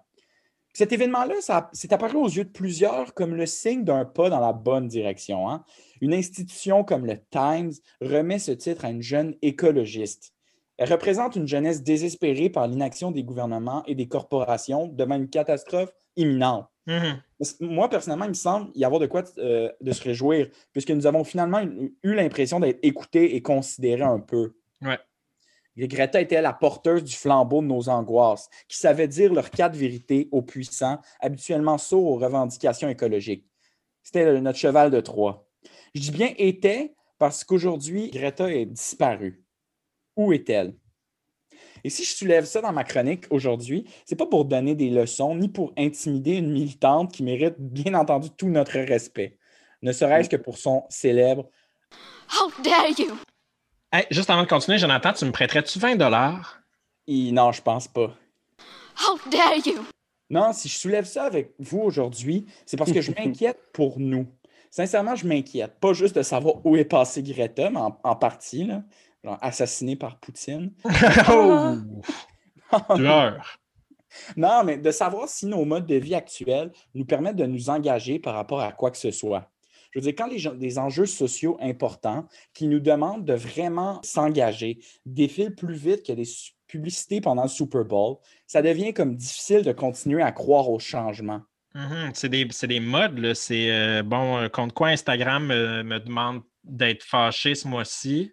Puis 0.74 0.80
Cet 0.80 0.92
événement-là, 0.92 1.36
ça- 1.42 1.70
c'est 1.74 1.94
apparu 1.94 2.18
aux 2.18 2.28
yeux 2.30 2.46
de 2.46 2.50
plusieurs 2.50 3.13
comme 3.13 3.36
le 3.36 3.46
signe 3.46 3.84
d'un 3.84 4.06
pas 4.06 4.30
dans 4.30 4.40
la 4.40 4.54
bonne 4.54 4.88
direction. 4.88 5.50
hein. 5.50 5.63
Une 6.02 6.13
institution 6.13 6.84
comme 6.84 7.06
le 7.06 7.18
Times 7.30 7.72
remet 8.02 8.40
ce 8.40 8.52
titre 8.52 8.84
à 8.86 8.90
une 8.90 9.02
jeune 9.04 9.36
écologiste. 9.42 10.34
Elle 10.78 10.92
représente 10.92 11.36
une 11.36 11.48
jeunesse 11.48 11.84
désespérée 11.84 12.50
par 12.50 12.68
l'inaction 12.68 13.12
des 13.12 13.24
gouvernements 13.24 13.84
et 13.86 13.94
des 13.94 14.08
corporations 14.08 14.88
devant 14.88 15.16
une 15.16 15.30
catastrophe 15.30 15.92
imminente. 16.16 16.66
Mhm. 16.86 17.22
Moi, 17.62 17.90
personnellement, 17.90 18.25
il 18.25 18.30
me 18.30 18.34
semble 18.34 18.72
y 18.75 18.84
avoir 18.84 19.00
de 19.00 19.06
quoi 19.06 19.24
euh, 19.38 19.72
de 19.80 19.92
se 19.92 20.04
réjouir, 20.04 20.50
puisque 20.72 20.92
nous 20.92 21.08
avons 21.08 21.24
finalement 21.24 21.62
eu, 21.62 21.96
l'impression 22.04 22.60
d'être 22.60 22.80
écoutés 22.84 23.36
et 23.36 23.42
considérés 23.42 24.04
un 24.04 24.20
peu. 24.20 24.56
Ouais. 24.82 25.00
Greta 25.78 26.22
était 26.22 26.42
la 26.42 26.54
porteuse 26.54 27.04
du 27.04 27.16
flambeau 27.16 27.62
de 27.62 27.68
nos 27.68 27.90
angoisses, 27.90 28.50
qui 28.68 28.78
savait 28.78 29.08
dire 29.08 29.34
leurs 29.34 29.50
quatre 29.50 29.75
vérités 29.75 30.30
aux 30.32 30.42
puissants, 30.42 31.00
habituellement 31.20 31.78
sourds 31.78 32.06
aux 32.06 32.18
revendications 32.18 32.90
écologiques. 32.90 33.48
C'était 34.04 34.40
notre 34.42 34.60
cheval 34.60 34.92
de 34.92 35.00
Troie. 35.00 35.48
Je 35.96 36.02
dis 36.02 36.12
bien 36.12 36.34
était 36.38 36.94
parce 37.18 37.44
qu'aujourd'hui, 37.44 38.12
Greta 38.12 38.54
est 38.54 38.66
disparue. 38.66 39.44
Où 40.16 40.34
est-elle? 40.34 40.75
Et 41.84 41.90
si 41.90 42.04
je 42.04 42.16
soulève 42.16 42.46
ça 42.46 42.62
dans 42.62 42.72
ma 42.72 42.84
chronique 42.84 43.25
aujourd'hui, 43.30 43.86
c'est 44.06 44.16
pas 44.16 44.25
pour 44.25 44.46
donner 44.46 44.74
des 44.75 44.90
leçons 44.90 45.36
ni 45.36 45.50
pour 45.50 45.74
intimider 45.78 46.38
une 46.38 46.52
militante 46.52 47.12
qui 47.12 47.24
mérite 47.24 47.56
bien 47.60 47.94
entendu 47.94 48.30
tout 48.30 48.48
notre 48.50 48.80
respect, 48.80 49.38
ne 49.82 49.92
serait-ce 49.92 50.30
que 50.30 50.38
pour 50.38 50.58
son 50.58 50.86
célèbre 50.90 51.50
How 52.32 52.50
dare 52.63 52.88
you! 52.98 53.18
Hey, 53.92 54.06
juste 54.10 54.30
avant 54.30 54.44
de 54.44 54.48
continuer, 54.48 54.78
Jonathan, 54.78 55.13
tu 55.13 55.25
me 55.25 55.32
prêterais-tu 55.32 55.78
20 55.78 55.98
dollars? 55.98 56.62
I- 57.06 57.32
Non, 57.34 57.52
je 57.52 57.62
pense 57.62 57.88
pas. 57.88 58.16
How 58.98 59.20
dare 59.30 59.58
you! 59.66 59.84
Non, 60.30 60.54
si 60.54 60.70
je 60.70 60.78
soulève 60.78 61.06
ça 61.06 61.25
avec 61.25 61.52
vous 61.60 61.80
aujourd'hui, 61.80 62.46
c'est 62.66 62.78
parce 62.78 62.92
que 62.92 63.02
je 63.02 63.12
m'inquiète 63.12 63.60
pour 63.74 64.00
nous. 64.00 64.25
Sincèrement, 64.72 65.16
je 65.16 65.28
m'inquiète. 65.28 65.74
Pas 65.80 65.94
juste 65.94 66.16
de 66.16 66.24
savoir 66.24 66.66
où 66.66 66.75
est 66.78 66.86
passé 66.86 67.22
Greta, 67.22 67.70
mais 67.70 67.78
en, 67.80 68.00
en 68.04 68.16
partie, 68.16 68.63
là, 68.63 68.82
genre 69.24 69.38
assassiné 69.42 69.96
par 69.96 70.20
Poutine. 70.20 70.72
oh! 71.32 71.75
Tueur. 72.96 73.60
Non, 74.38 74.63
mais 74.63 74.77
de 74.77 74.92
savoir 74.92 75.27
si 75.27 75.46
nos 75.48 75.65
modes 75.65 75.88
de 75.88 75.96
vie 75.96 76.15
actuels 76.15 76.72
nous 76.94 77.06
permettent 77.06 77.36
de 77.36 77.46
nous 77.46 77.70
engager 77.70 78.20
par 78.20 78.36
rapport 78.36 78.62
à 78.62 78.72
quoi 78.72 78.92
que 78.92 78.98
ce 78.98 79.12
soit. 79.12 79.50
Je 79.92 80.00
veux 80.00 80.03
dire, 80.03 80.13
quand 80.18 80.27
les 80.27 80.39
gens- 80.39 80.53
des 80.53 80.80
enjeux 80.80 81.06
sociaux 81.06 81.58
importants 81.62 82.27
qui 82.53 82.68
nous 82.68 82.80
demandent 82.80 83.25
de 83.25 83.34
vraiment 83.34 84.00
s'engager 84.03 84.80
défilent 85.06 85.53
plus 85.56 85.75
vite 85.75 86.06
que 86.06 86.13
des 86.13 86.27
publicités 86.68 87.22
pendant 87.22 87.44
le 87.44 87.50
Super 87.50 87.86
Bowl, 87.86 88.18
ça 88.48 88.62
devient 88.63 88.94
comme 88.94 89.15
difficile 89.15 89.62
de 89.62 89.72
continuer 89.72 90.22
à 90.24 90.32
croire 90.32 90.70
au 90.70 90.80
changement. 90.80 91.42
Mhm, 91.75 92.12
C'est 92.13 92.30
des, 92.30 92.46
des 92.46 92.80
modes, 92.80 93.18
là. 93.20 93.34
C'est 93.36 93.72
euh, 93.72 94.03
bon, 94.03 94.38
euh, 94.38 94.48
contre 94.50 94.74
quoi 94.75 94.89
Instagram 94.89 95.46
me, 95.48 95.84
me 95.84 96.00
demande 96.00 96.42
d'être 96.63 97.03
fâché 97.03 97.56
ce 97.56 97.68
mois-ci? 97.68 98.32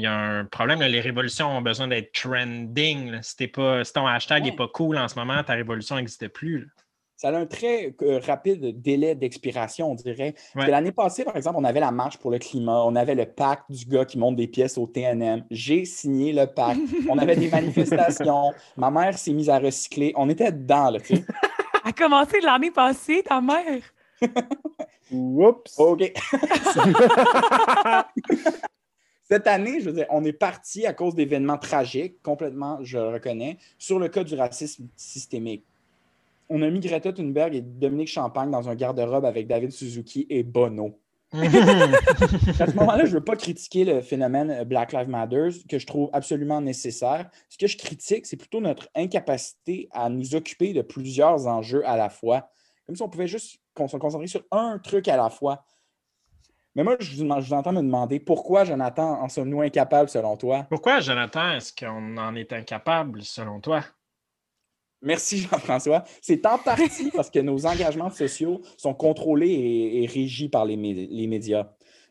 Il 0.00 0.04
y 0.04 0.06
a 0.06 0.14
un 0.16 0.44
problème, 0.44 0.78
là, 0.78 0.88
les 0.88 1.00
révolutions 1.00 1.48
ont 1.56 1.60
besoin 1.60 1.88
d'être 1.88 2.12
trending. 2.12 3.10
là. 3.10 3.18
Si, 3.22 3.34
t'es 3.36 3.48
pas, 3.48 3.82
si 3.82 3.92
ton 3.92 4.06
hashtag 4.06 4.44
n'est 4.44 4.50
Ouais. 4.50 4.56
pas 4.56 4.68
cool 4.68 4.96
en 4.96 5.08
ce 5.08 5.18
moment, 5.18 5.42
ta 5.42 5.54
révolution 5.54 5.96
n'existe 5.96 6.28
plus. 6.28 6.60
là. 6.60 6.66
Ça 7.16 7.30
a 7.30 7.32
un 7.36 7.46
très 7.46 7.96
euh, 8.02 8.20
rapide 8.24 8.80
délai 8.80 9.16
d'expiration, 9.16 9.90
on 9.90 9.96
dirait. 9.96 10.34
Ouais. 10.54 10.70
L'année 10.70 10.92
passée, 10.92 11.24
par 11.24 11.36
exemple, 11.36 11.56
on 11.58 11.64
avait 11.64 11.80
la 11.80 11.90
marche 11.90 12.16
pour 12.18 12.30
le 12.30 12.38
climat, 12.38 12.80
on 12.84 12.94
avait 12.94 13.16
le 13.16 13.26
pacte 13.26 13.64
du 13.72 13.86
gars 13.86 14.04
qui 14.04 14.18
monte 14.18 14.36
des 14.36 14.46
pièces 14.46 14.78
au 14.78 14.86
TNM. 14.86 15.44
J'ai 15.50 15.84
signé 15.84 16.32
le 16.32 16.46
pacte. 16.46 16.78
On 17.10 17.18
avait 17.18 17.34
des 17.34 17.48
manifestations. 17.50 18.52
Ma 18.76 18.92
mère 18.92 19.18
s'est 19.18 19.32
mise 19.32 19.50
à 19.50 19.58
recycler. 19.58 20.12
On 20.14 20.28
était 20.30 20.52
dedans, 20.52 20.90
là, 20.92 21.00
tu 21.00 21.16
sais. 21.16 21.24
A 21.84 21.90
commencé 21.92 22.38
l'année 22.40 22.70
passée, 22.70 23.24
ta 23.26 23.40
mère. 23.40 23.82
Oups! 25.10 25.74
OK. 25.76 26.12
Cette 29.30 29.46
année, 29.46 29.80
je 29.80 29.86
veux 29.86 29.92
dire, 29.92 30.06
on 30.10 30.24
est 30.24 30.32
parti 30.32 30.86
à 30.86 30.94
cause 30.94 31.14
d'événements 31.14 31.58
tragiques, 31.58 32.22
complètement, 32.22 32.78
je 32.82 32.96
le 32.96 33.08
reconnais, 33.08 33.58
sur 33.78 33.98
le 33.98 34.08
cas 34.08 34.24
du 34.24 34.34
racisme 34.34 34.88
systémique. 34.96 35.64
On 36.48 36.62
a 36.62 36.70
mis 36.70 36.80
Greta 36.80 37.12
Thunberg 37.12 37.54
et 37.54 37.60
Dominique 37.60 38.08
Champagne 38.08 38.50
dans 38.50 38.68
un 38.70 38.74
garde-robe 38.74 39.26
avec 39.26 39.46
David 39.46 39.70
Suzuki 39.70 40.26
et 40.30 40.42
Bono. 40.42 40.98
À 41.34 42.66
ce 42.66 42.74
moment-là, 42.74 43.04
je 43.04 43.10
ne 43.10 43.14
veux 43.18 43.24
pas 43.24 43.36
critiquer 43.36 43.84
le 43.84 44.00
phénomène 44.00 44.64
Black 44.64 44.94
Lives 44.94 45.10
Matter, 45.10 45.48
que 45.68 45.78
je 45.78 45.86
trouve 45.86 46.08
absolument 46.14 46.62
nécessaire. 46.62 47.28
Ce 47.50 47.58
que 47.58 47.66
je 47.66 47.76
critique, 47.76 48.24
c'est 48.24 48.38
plutôt 48.38 48.62
notre 48.62 48.88
incapacité 48.94 49.90
à 49.92 50.08
nous 50.08 50.34
occuper 50.34 50.72
de 50.72 50.80
plusieurs 50.80 51.46
enjeux 51.46 51.86
à 51.86 51.98
la 51.98 52.08
fois. 52.08 52.48
Comme 52.86 52.96
si 52.96 53.02
on 53.02 53.10
pouvait 53.10 53.28
juste 53.28 53.58
con- 53.74 53.88
se 53.88 53.98
concentrer 53.98 54.26
sur 54.26 54.42
un 54.50 54.78
truc 54.78 55.06
à 55.08 55.18
la 55.18 55.28
fois. 55.28 55.66
Mais 56.74 56.84
moi, 56.84 56.96
je 57.00 57.16
vous, 57.16 57.52
entends 57.52 57.72
me 57.72 57.82
demander 57.82 58.20
pourquoi, 58.20 58.64
Jonathan, 58.64 59.20
en 59.22 59.28
sommes-nous 59.28 59.62
incapables 59.62 60.08
selon 60.08 60.36
toi? 60.36 60.66
Pourquoi, 60.70 61.00
Jonathan, 61.00 61.52
est-ce 61.52 61.72
qu'on 61.72 62.16
en 62.16 62.34
est 62.36 62.52
incapable, 62.52 63.22
selon 63.22 63.60
toi? 63.60 63.82
Merci 65.00 65.38
Jean-François. 65.38 66.04
C'est 66.20 66.44
en 66.46 66.58
partie 66.58 67.10
parce 67.14 67.30
que 67.30 67.38
nos 67.38 67.66
engagements 67.66 68.10
sociaux 68.10 68.60
sont 68.76 68.94
contrôlés 68.94 69.48
et, 69.48 70.02
et 70.02 70.06
régis 70.06 70.50
par 70.50 70.64
les, 70.64 70.76
les 70.76 71.26
médias. 71.26 71.68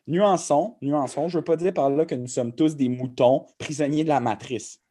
Nuançons, 0.08 0.78
nuançons, 0.82 1.28
je 1.28 1.38
ne 1.38 1.42
veux 1.42 1.46
pas 1.46 1.58
dire 1.58 1.74
par 1.74 1.90
là 1.90 2.06
que 2.06 2.16
nous 2.16 2.28
sommes 2.28 2.56
tous 2.56 2.78
des 2.78 2.88
moutons 2.88 3.46
prisonniers 3.58 4.04
de 4.04 4.10
la 4.10 4.22
matrice. 4.22 4.82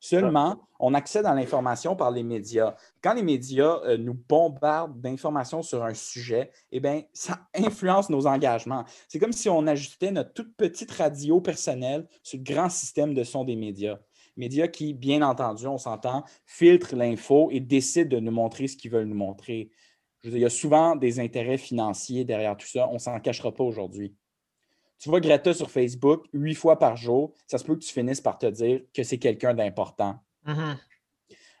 Seulement, 0.00 0.60
on 0.78 0.94
accède 0.94 1.26
à 1.26 1.34
l'information 1.34 1.96
par 1.96 2.12
les 2.12 2.22
médias. 2.22 2.76
Quand 3.02 3.14
les 3.14 3.22
médias 3.22 3.80
euh, 3.84 3.96
nous 3.98 4.14
bombardent 4.14 5.00
d'informations 5.00 5.62
sur 5.62 5.82
un 5.82 5.94
sujet, 5.94 6.52
eh 6.70 6.78
bien, 6.78 7.02
ça 7.12 7.48
influence 7.54 8.08
nos 8.08 8.26
engagements. 8.26 8.84
C'est 9.08 9.18
comme 9.18 9.32
si 9.32 9.48
on 9.48 9.66
ajustait 9.66 10.12
notre 10.12 10.32
toute 10.32 10.54
petite 10.56 10.92
radio 10.92 11.40
personnelle 11.40 12.06
sur 12.22 12.38
le 12.38 12.44
grand 12.44 12.68
système 12.68 13.12
de 13.12 13.24
son 13.24 13.44
des 13.44 13.56
médias. 13.56 13.98
Médias 14.36 14.68
qui, 14.68 14.94
bien 14.94 15.22
entendu, 15.22 15.66
on 15.66 15.78
s'entend, 15.78 16.24
filtrent 16.46 16.94
l'info 16.94 17.48
et 17.50 17.58
décident 17.58 18.16
de 18.16 18.20
nous 18.20 18.30
montrer 18.30 18.68
ce 18.68 18.76
qu'ils 18.76 18.92
veulent 18.92 19.08
nous 19.08 19.16
montrer. 19.16 19.70
Je 20.22 20.28
veux 20.28 20.30
dire, 20.30 20.38
il 20.38 20.42
y 20.42 20.46
a 20.46 20.50
souvent 20.50 20.94
des 20.94 21.18
intérêts 21.18 21.58
financiers 21.58 22.24
derrière 22.24 22.56
tout 22.56 22.66
ça. 22.66 22.88
On 22.88 22.94
ne 22.94 22.98
s'en 22.98 23.18
cachera 23.18 23.52
pas 23.52 23.64
aujourd'hui. 23.64 24.14
Tu 24.98 25.08
vois 25.08 25.20
Greta 25.20 25.54
sur 25.54 25.70
Facebook 25.70 26.26
huit 26.32 26.54
fois 26.54 26.78
par 26.78 26.96
jour, 26.96 27.32
ça 27.46 27.58
se 27.58 27.64
peut 27.64 27.74
que 27.74 27.84
tu 27.84 27.92
finisses 27.92 28.20
par 28.20 28.38
te 28.38 28.46
dire 28.46 28.80
que 28.92 29.02
c'est 29.02 29.18
quelqu'un 29.18 29.54
d'important. 29.54 30.18
Mhm. 30.44 30.76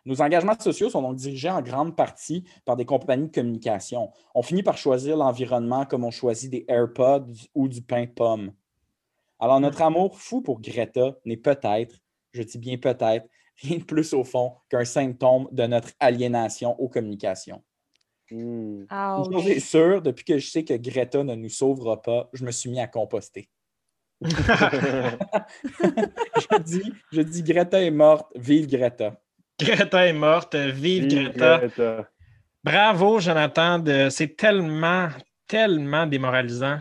Nos 0.04 0.22
engagements 0.22 0.58
sociaux 0.58 0.88
sont 0.88 1.02
donc 1.02 1.16
dirigés 1.16 1.50
en 1.50 1.60
grande 1.60 1.94
partie 1.94 2.44
par 2.64 2.76
des 2.76 2.84
compagnies 2.86 3.28
de 3.28 3.34
communication. 3.34 4.10
On 4.34 4.42
finit 4.42 4.62
par 4.62 4.78
choisir 4.78 5.16
l'environnement 5.16 5.84
comme 5.84 6.04
on 6.04 6.10
choisit 6.10 6.50
des 6.50 6.64
AirPods 6.66 7.26
ou 7.54 7.68
du 7.68 7.82
pain 7.82 8.04
de 8.04 8.10
pomme. 8.10 8.52
Alors, 9.38 9.60
notre 9.60 9.82
amour 9.82 10.18
fou 10.18 10.40
pour 10.40 10.60
Greta 10.60 11.16
n'est 11.24 11.36
peut-être, 11.36 11.96
je 12.32 12.42
dis 12.42 12.58
bien 12.58 12.78
peut-être, 12.78 13.28
rien 13.62 13.78
de 13.78 13.84
plus 13.84 14.14
au 14.14 14.24
fond 14.24 14.54
qu'un 14.68 14.84
symptôme 14.84 15.48
de 15.52 15.66
notre 15.66 15.90
aliénation 16.00 16.78
aux 16.80 16.88
communications. 16.88 17.62
Hmm. 18.30 18.82
Ouch. 18.82 19.26
Une 19.26 19.32
chose 19.32 19.48
est 19.48 19.60
sûre, 19.60 20.02
depuis 20.02 20.24
que 20.24 20.38
je 20.38 20.48
sais 20.50 20.64
que 20.64 20.74
Greta 20.74 21.22
ne 21.24 21.34
nous 21.34 21.48
sauvera 21.48 22.00
pas, 22.02 22.28
je 22.32 22.44
me 22.44 22.50
suis 22.50 22.70
mis 22.70 22.80
à 22.80 22.86
composter. 22.86 23.48
je, 24.22 24.28
dis, 26.62 26.92
je 27.12 27.20
dis 27.22 27.42
Greta 27.42 27.82
est 27.82 27.90
morte, 27.90 28.26
vive 28.34 28.68
Greta. 28.68 29.20
Greta 29.60 30.06
est 30.06 30.12
morte. 30.12 30.54
Vive 30.54 31.06
Vive 31.06 31.32
Greta. 31.32 31.58
Greta. 31.58 32.08
Bravo, 32.64 33.20
Jonathan. 33.20 33.78
de- 33.78 34.08
C'est 34.10 34.36
tellement, 34.36 35.08
tellement 35.46 36.06
démoralisant. 36.06 36.78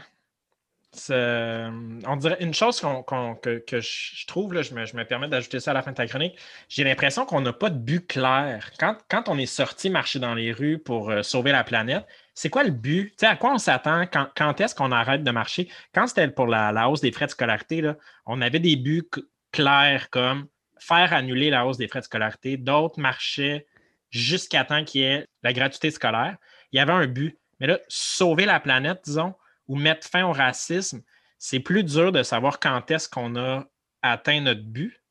On 1.10 2.16
dirait 2.18 2.38
une 2.40 2.54
chose 2.54 2.82
que, 2.82 3.80
je 3.80 4.28
trouve, 4.28 4.54
là, 4.54 4.62
je, 4.62 4.74
me, 4.74 4.86
je 4.86 4.96
me 4.96 5.06
permets 5.06 5.28
d'ajouter 5.28 5.60
ça 5.60 5.72
à 5.72 5.74
la 5.74 5.82
fin 5.82 5.92
de 5.92 5.96
ta 5.98 6.08
chronique. 6.08 6.38
J'ai 6.70 6.84
l'impression 6.84 7.26
qu'on 7.26 7.42
n'a 7.42 7.54
pas 7.54 7.70
de 7.70 7.78
but 7.78 8.08
clair. 8.08 8.72
Quand, 8.80 8.98
quand 9.10 9.30
on 9.30 9.38
est 9.38 9.46
sorti 9.46 9.90
marcher 9.90 10.20
dans 10.20 10.34
les 10.34 10.52
rues 10.52 10.80
pour 10.80 11.10
euh, 11.10 11.24
sauver 11.24 11.52
la 11.52 11.64
planète, 11.64 12.06
c'est 12.34 12.50
quoi 12.50 12.64
le 12.64 12.72
but? 12.72 13.24
À 13.24 13.36
quoi 13.36 13.54
on 13.54 13.58
s'attend? 13.58 14.08
Quand, 14.08 14.28
quand 14.36 14.60
est-ce 14.62 14.76
qu'on 14.76 14.92
arrête 14.92 15.24
de 15.24 15.32
marcher? 15.32 15.70
Quand 15.94 16.08
c'était 16.08 16.28
pour 16.28 16.48
la, 16.48 16.72
la 16.72 16.90
hausse 16.90 17.02
des 17.02 17.12
frais 17.12 17.26
de 17.26 17.32
scolarité, 17.32 17.82
là, 17.82 17.96
on 18.26 18.42
avait 18.42 18.60
des 18.60 18.76
buts 18.76 19.10
clairs 19.52 20.10
comme 20.10 20.48
faire 20.80 21.14
annuler 21.14 21.50
la 21.50 21.66
hausse 21.66 21.78
des 21.78 21.88
frais 21.88 22.00
de 22.00 22.06
scolarité. 22.06 22.58
D'autres 22.58 23.00
marchaient 23.00 23.66
jusqu'à 24.10 24.64
temps 24.64 24.84
qu'il 24.84 25.02
y 25.02 25.04
ait 25.06 25.26
la 25.44 25.54
gratuité 25.54 25.92
scolaire. 25.92 26.38
Il 26.72 26.78
y 26.78 26.80
avait 26.80 26.94
un 26.94 27.08
but. 27.08 27.38
Mais 27.60 27.68
là, 27.68 27.80
sauver 27.88 28.46
la 28.46 28.60
planète, 28.60 29.02
disons, 29.04 29.34
ou 29.68 29.76
mettre 29.76 30.08
fin 30.08 30.26
au 30.26 30.32
racisme, 30.32 31.02
c'est 31.38 31.60
plus 31.60 31.84
dur 31.84 32.12
de 32.12 32.24
savoir 32.24 32.60
quand 32.60 32.90
est-ce 32.92 33.10
qu'on 33.10 33.36
a 33.36 33.66
atteint 34.02 34.42
notre 34.42 34.64
but. 34.64 35.02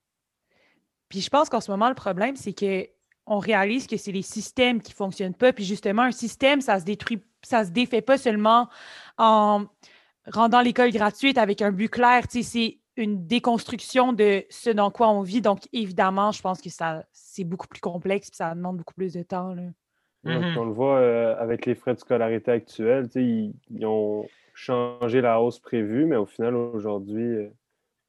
Puis 1.09 1.21
je 1.21 1.31
pense 1.31 1.49
qu'en 1.49 1.61
ce 1.61 1.71
moment, 1.71 1.89
le 1.89 1.95
problème, 1.95 2.37
c'est 2.37 2.53
que 2.53 2.89
on 3.27 3.39
réalise 3.39 3.87
que 3.87 3.97
c'est 3.97 4.13
les 4.13 4.23
systèmes 4.23 4.81
qui 4.81 4.93
ne 4.93 4.97
fonctionnent 4.97 5.35
pas. 5.35 5.53
Puis 5.53 5.65
justement, 5.65 6.03
un 6.03 6.13
système, 6.13 6.61
ça 6.61 6.79
se 6.79 6.85
détruit, 6.85 7.23
ça 7.43 7.65
se 7.65 7.71
défait 7.71 8.03
pas 8.03 8.19
seulement 8.19 8.69
en 9.19 9.67
rendant 10.27 10.61
l'école 10.61 10.91
gratuite 10.93 11.39
avec 11.39 11.61
un 11.61 11.73
but 11.73 11.89
clair. 11.89 12.29
Tu 12.29 12.43
sais, 12.43 12.49
c'est 12.97 13.03
une 13.03 13.27
déconstruction 13.27 14.13
de 14.13 14.45
ce 14.49 14.71
dans 14.71 14.91
quoi 14.91 15.09
on 15.11 15.23
vit. 15.23 15.41
Donc, 15.41 15.69
évidemment, 15.73 16.31
je 16.31 16.41
pense 16.41 16.61
que 16.61 16.71
ça 16.71 17.05
c'est 17.13 17.45
beaucoup 17.45 17.67
plus 17.67 17.81
complexe 17.81 18.31
puis 18.31 18.37
ça 18.37 18.55
demande 18.55 18.79
beaucoup 18.79 18.95
plus 18.95 19.13
de 19.13 19.23
temps. 19.23 19.55
là. 19.55 19.63
Mhm. 20.25 20.57
On 20.57 20.65
le 20.65 20.73
voit 20.73 20.99
euh, 20.99 21.37
avec 21.39 21.67
les 21.67 21.75
frais 21.75 21.95
de 21.95 22.01
scolarité 22.01 22.51
actuels. 22.51 23.09
ils 23.15 23.55
ont 23.85 24.27
changé 24.57 25.21
la 25.21 25.39
hausse 25.41 25.61
prévue, 25.61 26.07
mais 26.07 26.17
au 26.17 26.25
final, 26.27 26.55
aujourd'hui, 26.57 27.23
euh, 27.23 27.51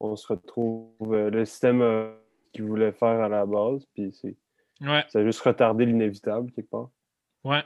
on 0.00 0.16
se 0.16 0.26
retrouve 0.28 0.90
euh, 1.14 1.28
le 1.30 1.44
système 1.44 1.82
euh, 1.82 2.10
qu'ils 2.52 2.64
voulaient 2.64 2.92
faire 2.92 3.20
à 3.20 3.28
la 3.28 3.44
base, 3.46 3.84
puis 3.94 4.10
c'est- 4.20 4.34
Ouais, 4.80 5.04
ça 5.08 5.18
a 5.18 5.24
juste 5.24 5.40
retardé 5.40 5.84
l'inévitable 5.86 6.50
quelque 6.52 6.70
part. 6.70 6.88
ouais. 7.44 7.62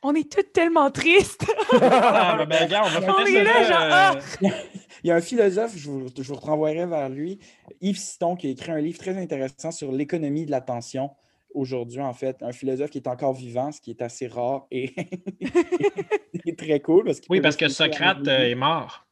On 0.00 0.14
est 0.14 0.30
tous 0.30 0.44
tellement 0.52 0.90
tristes. 0.92 1.44
Ah, 1.82 2.36
ben, 2.38 2.46
ben, 2.46 2.64
regarde, 2.66 2.88
on 2.96 3.00
va 3.00 3.14
On 3.20 3.24
finir 3.26 3.40
est 3.40 3.44
là, 3.44 3.52
ça, 3.54 3.64
genre, 3.64 3.82
euh, 3.82 4.50
ah! 4.52 4.62
Il 5.04 5.08
y 5.08 5.10
a 5.10 5.16
un 5.16 5.20
philosophe, 5.20 5.76
je 5.76 5.90
vous, 5.90 6.06
je 6.16 6.22
vous 6.22 6.34
renvoierai 6.36 6.86
vers 6.86 7.08
lui, 7.08 7.38
Yves 7.80 7.98
Citon, 7.98 8.36
qui 8.36 8.46
a 8.46 8.50
écrit 8.50 8.70
un 8.72 8.78
livre 8.80 8.98
très 8.98 9.16
intéressant 9.18 9.70
sur 9.72 9.90
l'économie 9.92 10.46
de 10.46 10.50
l'attention 10.52 11.10
aujourd'hui, 11.52 12.00
en 12.00 12.12
fait. 12.14 12.36
Un 12.42 12.52
philosophe 12.52 12.90
qui 12.90 12.98
est 12.98 13.08
encore 13.08 13.32
vivant, 13.32 13.70
ce 13.72 13.80
qui 13.80 13.90
est 13.90 14.00
assez 14.02 14.28
rare 14.28 14.66
et 14.70 14.94
très 16.58 16.80
cool. 16.80 17.04
Parce 17.04 17.20
qu'il 17.20 17.30
Oui, 17.30 17.40
parce 17.40 17.56
que 17.56 17.68
Socrate 17.68 18.26
euh, 18.28 18.50
est 18.50 18.54
mort. 18.54 19.06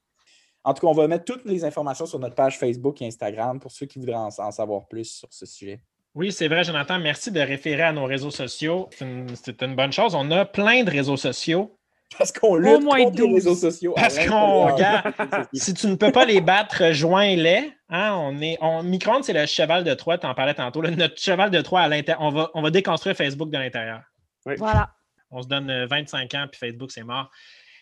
En 0.64 0.74
tout 0.74 0.82
cas, 0.82 0.88
on 0.88 0.94
va 0.94 1.08
mettre 1.08 1.24
toutes 1.24 1.44
les 1.44 1.64
informations 1.64 2.06
sur 2.06 2.18
notre 2.18 2.34
page 2.34 2.58
Facebook 2.58 3.00
et 3.00 3.06
Instagram 3.06 3.60
pour 3.60 3.70
ceux 3.70 3.86
qui 3.86 3.98
voudraient 3.98 4.14
en, 4.14 4.28
en 4.28 4.50
savoir 4.50 4.86
plus 4.88 5.04
sur 5.04 5.28
ce 5.30 5.46
sujet. 5.46 5.80
Oui, 6.16 6.32
c'est 6.32 6.48
vrai, 6.48 6.64
Jonathan. 6.64 6.98
Merci 6.98 7.30
de 7.30 7.40
référer 7.40 7.82
à 7.82 7.92
nos 7.92 8.06
réseaux 8.06 8.30
sociaux. 8.30 8.88
C'est 8.90 9.62
une, 9.62 9.76
bonne 9.76 9.92
chose. 9.92 10.14
On 10.14 10.30
a 10.30 10.46
plein 10.46 10.82
de 10.82 10.90
réseaux 10.90 11.18
sociaux. 11.18 11.78
Parce 12.16 12.32
qu'on 12.32 12.56
lutte 12.56 12.82
moins 12.82 13.04
contre 13.04 13.20
les 13.20 13.28
12. 13.28 13.34
réseaux 13.34 13.54
sociaux. 13.54 13.92
Parce 13.94 14.18
qu'on 14.26 14.72
regarde. 14.72 15.12
Si 15.52 15.74
tu 15.74 15.88
ne 15.88 15.94
peux 15.94 16.12
pas 16.12 16.24
les 16.24 16.40
battre, 16.40 16.84
rejoins-les. 16.84 17.70
Hein, 17.90 18.14
on 18.18 18.40
est, 18.40 18.56
on, 18.62 18.82
Micron, 18.82 19.22
c'est 19.22 19.34
le 19.34 19.44
cheval 19.44 19.84
de 19.84 19.92
Troie, 19.92 20.16
tu 20.16 20.26
en 20.26 20.34
parlais 20.34 20.54
tantôt. 20.54 20.80
là. 20.80 20.90
notre 20.90 21.20
cheval 21.20 21.50
de 21.50 21.60
Troie 21.60 21.80
à 21.80 21.88
l'intérieur. 21.88 22.22
On 22.22 22.30
va, 22.30 22.50
on 22.54 22.62
va 22.62 22.70
déconstruire 22.70 23.14
Facebook 23.14 23.50
de 23.50 23.58
l'intérieur. 23.58 24.00
Voilà. 24.56 24.94
On 25.30 25.42
se 25.42 25.48
donne 25.48 25.70
euh, 25.70 25.86
25 25.86 26.34
ans, 26.34 26.46
puis 26.50 26.58
Facebook, 26.58 26.90
c'est 26.92 27.02
mort. 27.02 27.30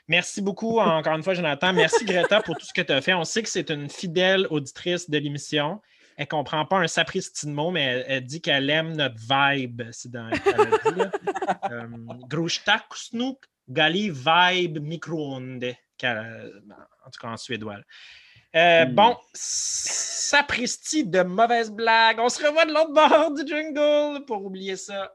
Merci 0.08 0.42
beaucoup, 0.42 0.78
encore 0.80 1.14
une 1.16 1.22
fois, 1.22 1.32
Jonathan. 1.34 1.72
Merci, 1.72 2.04
Greta, 2.04 2.42
pour 2.42 2.56
tout 2.56 2.66
ce 2.66 2.72
que 2.74 2.82
tu 2.82 2.92
as 2.92 3.00
fait. 3.00 3.14
On 3.14 3.24
sait 3.24 3.42
que 3.42 3.48
c'est 3.48 3.70
une 3.70 3.88
fidèle 3.88 4.46
auditrice 4.50 5.08
de 5.08 5.16
l'émission. 5.18 5.80
Elle 6.16 6.24
ne 6.24 6.28
comprend 6.28 6.64
pas 6.66 6.76
un 6.78 6.86
sapristi 6.86 7.46
de 7.46 7.52
mots, 7.52 7.70
mais 7.70 7.82
elle, 7.84 8.04
elle 8.08 8.24
dit 8.24 8.40
qu'elle 8.42 8.68
aime 8.70 8.94
notre 8.96 9.16
vibe. 9.16 9.82
C'est 9.92 10.10
dans. 10.10 10.28
Euh, 11.70 11.86
gali 13.68 14.10
vibe 14.10 14.78
micro-onde. 14.80 15.74
qu'elle- 15.96 16.52
En 17.06 17.10
tout 17.10 17.20
cas, 17.20 17.28
en 17.28 17.36
suédois. 17.36 17.76
Euh, 18.56 18.84
Hmm. 18.86 18.94
Bon, 18.94 19.16
sapristi 19.32 21.04
de 21.04 21.22
mauvaise 21.22 21.70
blague. 21.70 22.18
On 22.20 22.28
se 22.28 22.44
revoit 22.44 22.64
de 22.66 22.72
l'autre 22.72 22.92
bord 22.92 23.32
du 23.32 23.46
jungle 23.46 24.24
pour 24.26 24.44
oublier 24.44 24.76
ça. 24.76 25.12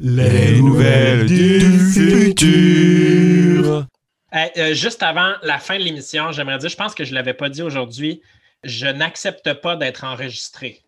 Les 0.00 0.60
nouvelles 0.60 1.26
du 1.26 1.60
futur. 1.92 3.84
Hey, 4.30 4.50
euh, 4.58 4.72
juste 4.74 5.02
avant 5.02 5.32
la 5.42 5.58
fin 5.58 5.76
de 5.78 5.82
l'émission, 5.82 6.30
j'aimerais 6.32 6.58
dire, 6.58 6.68
je 6.68 6.76
pense 6.76 6.94
que 6.94 7.02
je 7.04 7.10
ne 7.10 7.16
l'avais 7.16 7.34
pas 7.34 7.48
dit 7.48 7.62
aujourd'hui, 7.62 8.20
je 8.62 8.86
n'accepte 8.86 9.54
pas 9.54 9.74
d'être 9.76 10.04
enregistré. 10.04 10.82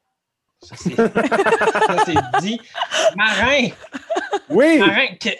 Ça, 0.62 0.76
c'est 0.76 2.14
dit. 2.40 2.60
Marin, 3.16 3.68
Oui! 4.50 4.78
Marin, 4.78 5.06
que- 5.20 5.30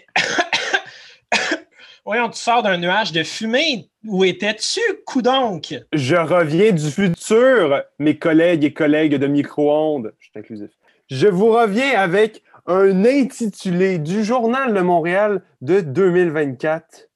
voyons, 2.05 2.29
tu 2.31 2.41
sors 2.41 2.63
d'un 2.63 2.79
nuage 2.79 3.13
de 3.13 3.23
fumée. 3.23 3.87
Où 4.05 4.25
étais-tu, 4.25 4.81
coudonc? 5.07 5.61
Je 5.93 6.17
reviens 6.17 6.73
du 6.73 6.91
futur, 6.91 7.83
mes 7.99 8.17
collègues 8.19 8.65
et 8.65 8.73
collègues 8.73 9.17
de 9.17 9.27
micro-ondes. 9.27 10.13
Je 10.19 10.25
suis 10.31 10.39
inclusif. 10.39 10.71
Je 11.11 11.27
vous 11.29 11.53
reviens 11.53 11.99
avec 12.01 12.43
un 12.71 13.05
intitulé 13.05 13.99
du 13.99 14.23
Journal 14.23 14.73
de 14.73 14.81
Montréal 14.81 15.43
de 15.61 15.81
2024. 15.81 17.09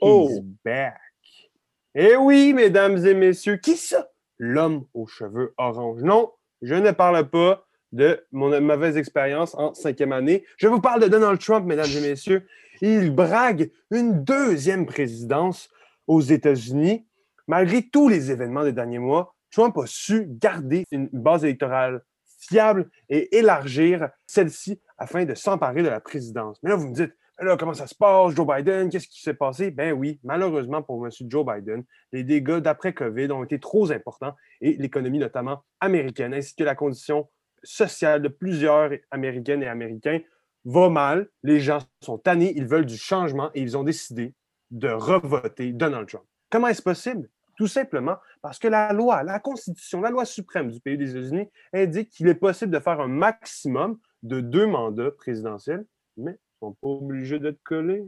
Oh! 0.00 0.30
He's 0.30 0.40
back. 0.64 0.98
Eh 1.94 2.16
oui, 2.16 2.54
mesdames 2.54 2.96
et 3.04 3.12
messieurs, 3.12 3.58
qui 3.58 3.76
ça? 3.76 4.08
L'homme 4.38 4.86
aux 4.94 5.06
cheveux 5.06 5.52
orange. 5.58 6.02
Non, 6.02 6.32
je 6.62 6.74
ne 6.74 6.92
parle 6.92 7.28
pas 7.28 7.66
de 7.92 8.24
mon 8.32 8.58
mauvaise 8.62 8.96
expérience 8.96 9.54
en 9.54 9.74
cinquième 9.74 10.12
année. 10.12 10.46
Je 10.56 10.66
vous 10.66 10.80
parle 10.80 11.02
de 11.02 11.08
Donald 11.08 11.38
Trump, 11.38 11.66
mesdames 11.66 11.90
et 11.94 12.00
messieurs. 12.00 12.46
Il 12.80 13.14
brague 13.14 13.70
une 13.90 14.24
deuxième 14.24 14.86
présidence 14.86 15.68
aux 16.06 16.22
États-Unis. 16.22 17.06
Malgré 17.46 17.82
tous 17.82 18.08
les 18.08 18.30
événements 18.30 18.64
des 18.64 18.72
derniers 18.72 18.98
mois, 18.98 19.34
Trump 19.50 19.76
a 19.76 19.84
su 19.84 20.24
garder 20.26 20.84
une 20.90 21.10
base 21.12 21.44
électorale 21.44 22.02
fiable 22.42 22.90
et 23.08 23.36
élargir 23.36 24.08
celle-ci 24.26 24.80
afin 24.98 25.24
de 25.24 25.34
s'emparer 25.34 25.82
de 25.82 25.88
la 25.88 26.00
présidence. 26.00 26.58
Mais 26.62 26.70
là, 26.70 26.76
vous 26.76 26.88
me 26.88 26.94
dites, 26.94 27.12
là, 27.38 27.56
comment 27.56 27.74
ça 27.74 27.86
se 27.86 27.94
passe, 27.94 28.34
Joe 28.34 28.46
Biden? 28.46 28.88
Qu'est-ce 28.88 29.08
qui 29.08 29.20
s'est 29.20 29.34
passé? 29.34 29.70
Ben 29.70 29.92
oui, 29.92 30.20
malheureusement 30.24 30.82
pour 30.82 31.04
M. 31.04 31.10
Joe 31.28 31.46
Biden, 31.46 31.84
les 32.12 32.24
dégâts 32.24 32.58
d'après-COVID 32.58 33.30
ont 33.32 33.44
été 33.44 33.58
trop 33.58 33.90
importants 33.90 34.34
et 34.60 34.74
l'économie, 34.74 35.18
notamment 35.18 35.64
américaine, 35.80 36.34
ainsi 36.34 36.54
que 36.54 36.64
la 36.64 36.74
condition 36.74 37.28
sociale 37.62 38.22
de 38.22 38.28
plusieurs 38.28 38.90
Américaines 39.10 39.62
et 39.62 39.68
Américains 39.68 40.20
va 40.64 40.88
mal. 40.88 41.28
Les 41.42 41.60
gens 41.60 41.78
sont 42.00 42.18
tannés, 42.18 42.52
ils 42.56 42.66
veulent 42.66 42.86
du 42.86 42.96
changement 42.96 43.50
et 43.54 43.60
ils 43.60 43.76
ont 43.76 43.84
décidé 43.84 44.34
de 44.70 44.88
revoter 44.88 45.72
Donald 45.72 46.08
Trump. 46.08 46.24
Comment 46.50 46.68
est-ce 46.68 46.82
possible? 46.82 47.28
Tout 47.56 47.66
simplement 47.66 48.16
parce 48.40 48.58
que 48.58 48.68
la 48.68 48.92
loi, 48.92 49.22
la 49.22 49.38
Constitution, 49.38 50.00
la 50.00 50.10
loi 50.10 50.24
suprême 50.24 50.70
du 50.70 50.80
pays 50.80 50.96
des 50.96 51.10
États-Unis 51.10 51.48
indique 51.72 52.10
qu'il 52.10 52.28
est 52.28 52.34
possible 52.34 52.72
de 52.72 52.80
faire 52.80 53.00
un 53.00 53.08
maximum 53.08 53.98
de 54.22 54.40
deux 54.40 54.66
mandats 54.66 55.10
présidentiels, 55.10 55.84
mais 56.16 56.32
ils 56.32 56.66
ne 56.66 56.68
sont 56.68 56.72
pas 56.74 56.88
obligés 56.88 57.38
d'être 57.38 57.62
collés. 57.62 58.04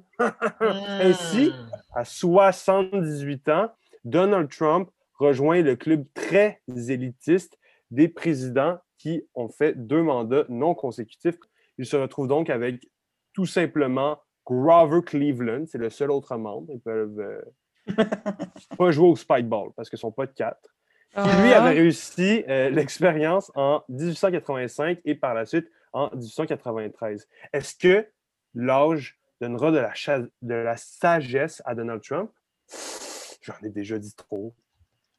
Ainsi, 0.61 1.53
à 1.95 2.05
78 2.05 3.49
ans, 3.49 3.71
Donald 4.05 4.51
Trump 4.51 4.91
rejoint 5.19 5.63
le 5.63 5.77
club 5.77 6.05
très 6.15 6.61
élitiste 6.69 7.59
des 7.91 8.09
présidents 8.09 8.79
qui 8.99 9.23
ont 9.35 9.49
fait 9.49 9.75
deux 9.75 10.03
mandats 10.03 10.45
non 10.49 10.75
consécutifs. 10.75 11.39
Il 11.79 11.87
se 11.87 11.97
retrouve 11.97 12.29
donc 12.29 12.51
avec 12.51 12.89
tout 13.33 13.47
simplement 13.47 14.19
Grover 14.47 15.01
Cleveland, 15.03 15.65
c'est 15.67 15.79
le 15.79 15.91
seul 15.91 16.11
autre 16.11 16.37
membre. 16.37 16.71
Ils 16.71 16.81
peuvent 16.81 17.19
euh, 17.19 17.41
pas 18.79 18.91
jouer 18.91 19.09
au 19.09 19.17
Spikeball 19.17 19.71
parce 19.77 19.89
qu'ils 19.91 19.99
sont 19.99 20.13
pas 20.13 20.27
de 20.27 20.33
quatre. 20.33 20.61
Qui, 21.13 21.21
Ah. 21.21 21.43
lui, 21.43 21.53
avait 21.53 21.71
réussi 21.77 22.45
euh, 22.49 22.71
l'expérience 22.71 23.53
en 23.55 23.83
1885 23.89 24.99
et 25.05 25.15
par 25.15 25.35
la 25.35 25.47
suite 25.47 25.71
en 25.93 26.11
1893. 26.15 27.29
Est-ce 27.53 27.77
que 27.77 28.07
l'âge 28.55 29.17
donnera 29.41 29.71
de 29.71 29.79
la, 29.79 29.95
cha- 29.95 30.19
de 30.43 30.55
la 30.55 30.77
sagesse 30.77 31.63
à 31.65 31.75
Donald 31.77 32.03
Trump? 32.03 32.31
J'en 33.43 33.55
ai 33.63 33.69
déjà 33.69 33.99
dit 33.99 34.15
trop. 34.15 34.55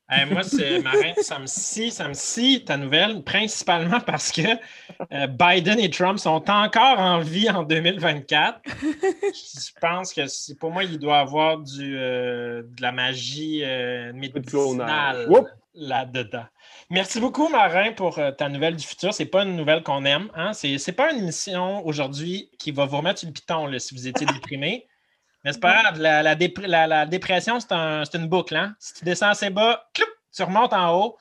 Hey, 0.08 0.26
moi, 0.32 0.44
c'est 0.44 0.82
marin, 0.82 1.14
ça 1.22 1.40
me 1.40 1.48
scie, 1.48 1.90
ça 1.90 2.08
me 2.08 2.14
scie 2.14 2.64
ta 2.64 2.78
nouvelle, 2.78 3.24
principalement 3.24 4.00
parce 4.06 4.32
que 4.32 4.42
euh, 5.12 5.28
Biden 5.28 5.80
et 5.80 5.90
Trump 5.90 6.20
sont 6.20 6.44
encore 6.48 7.00
en 7.00 7.20
vie 7.20 7.50
en 7.50 7.64
2024. 7.64 8.62
Je 8.94 9.80
pense 9.82 10.14
que 10.14 10.54
pour 10.56 10.70
moi, 10.72 10.84
il 10.84 11.00
doit 11.00 11.18
avoir 11.18 11.58
du, 11.58 11.98
euh, 11.98 12.62
de 12.64 12.82
la 12.82 12.92
magie 12.92 13.64
euh, 13.64 14.14
médicinale 14.14 15.28
là-dedans. 15.76 16.46
Merci 16.90 17.20
beaucoup, 17.20 17.50
Marin, 17.50 17.92
pour 17.92 18.20
euh, 18.20 18.32
ta 18.32 18.50
nouvelle 18.50 18.76
du 18.76 18.86
futur. 18.86 19.14
C'est 19.14 19.26
pas 19.26 19.44
une 19.44 19.56
nouvelle 19.56 19.84
qu'on 19.84 20.06
aime. 20.06 20.30
Hein? 20.36 20.54
C'est 20.54 20.92
pas 20.96 21.12
une 21.12 21.20
émission 21.20 21.86
aujourd'hui 21.86 22.50
qui 22.60 22.72
va 22.72 22.86
vous 22.86 22.98
remettre 22.98 23.26
le 23.26 23.32
piton 23.32 23.68
là, 23.68 23.80
si 23.80 23.96
vous 23.96 24.08
étiez 24.08 24.26
déprimé. 24.26 24.88
Mais 25.46 25.54
c'est 25.54 25.60
pas 25.62 25.82
grave, 25.84 26.00
la, 26.02 26.22
la 26.24 26.36
dépr- 26.36 26.66
la- 26.66 26.88
la 26.88 27.06
dépression, 27.06 27.60
c'est 27.62 27.72
un- 27.72 28.04
c'est 28.04 28.18
une 28.18 28.28
boucle. 28.28 28.56
Hein? 28.56 28.76
Si 28.80 28.96
tu 28.96 29.06
descends 29.06 29.30
assez 29.30 29.50
bas, 29.50 29.88
cloup, 29.94 30.06
tu 30.36 30.44
remontes 30.44 30.74
en 30.74 30.94
haut. 31.00 31.18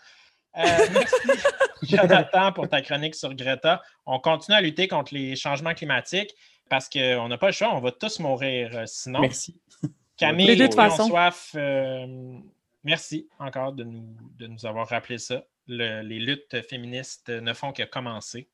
Euh, 0.57 0.63
merci, 0.93 1.15
Jonathan, 1.83 2.51
pour 2.53 2.69
ta 2.69 2.81
chronique 2.81 3.15
sur 3.15 3.35
Greta. 3.35 3.83
On 4.07 4.19
continue 4.19 4.57
à 4.57 4.61
lutter 4.61 4.89
contre 4.89 5.13
les 5.15 5.37
changements 5.37 5.75
climatiques 5.75 6.35
parce 6.71 6.89
qu'on 6.89 7.29
n'a 7.29 7.37
pas 7.39 7.47
le 7.49 7.53
choix, 7.53 7.75
on 7.75 7.81
va 7.81 7.93
tous 7.93 8.19
mourir 8.19 8.71
euh, 8.75 8.87
sinon. 8.87 9.21
Merci. 9.21 9.61
Camille, 10.17 10.47
De 10.47 10.53
toute 10.67 10.75
Léon 10.77 10.91
façon. 10.91 11.09
Soif, 11.09 11.51
euh, 11.57 12.39
merci 12.83 13.29
encore 13.39 13.73
de 13.73 13.85
nous, 13.85 14.17
de 14.39 14.47
nous 14.47 14.65
avoir 14.65 14.89
rappelé 14.89 15.19
ça. 15.19 15.45
Le- 15.67 16.01
les 16.03 16.19
luttes 16.19 16.63
féministes 16.69 17.29
ne 17.29 17.53
font 17.53 17.73
que 17.73 17.83
commencer. 17.83 18.49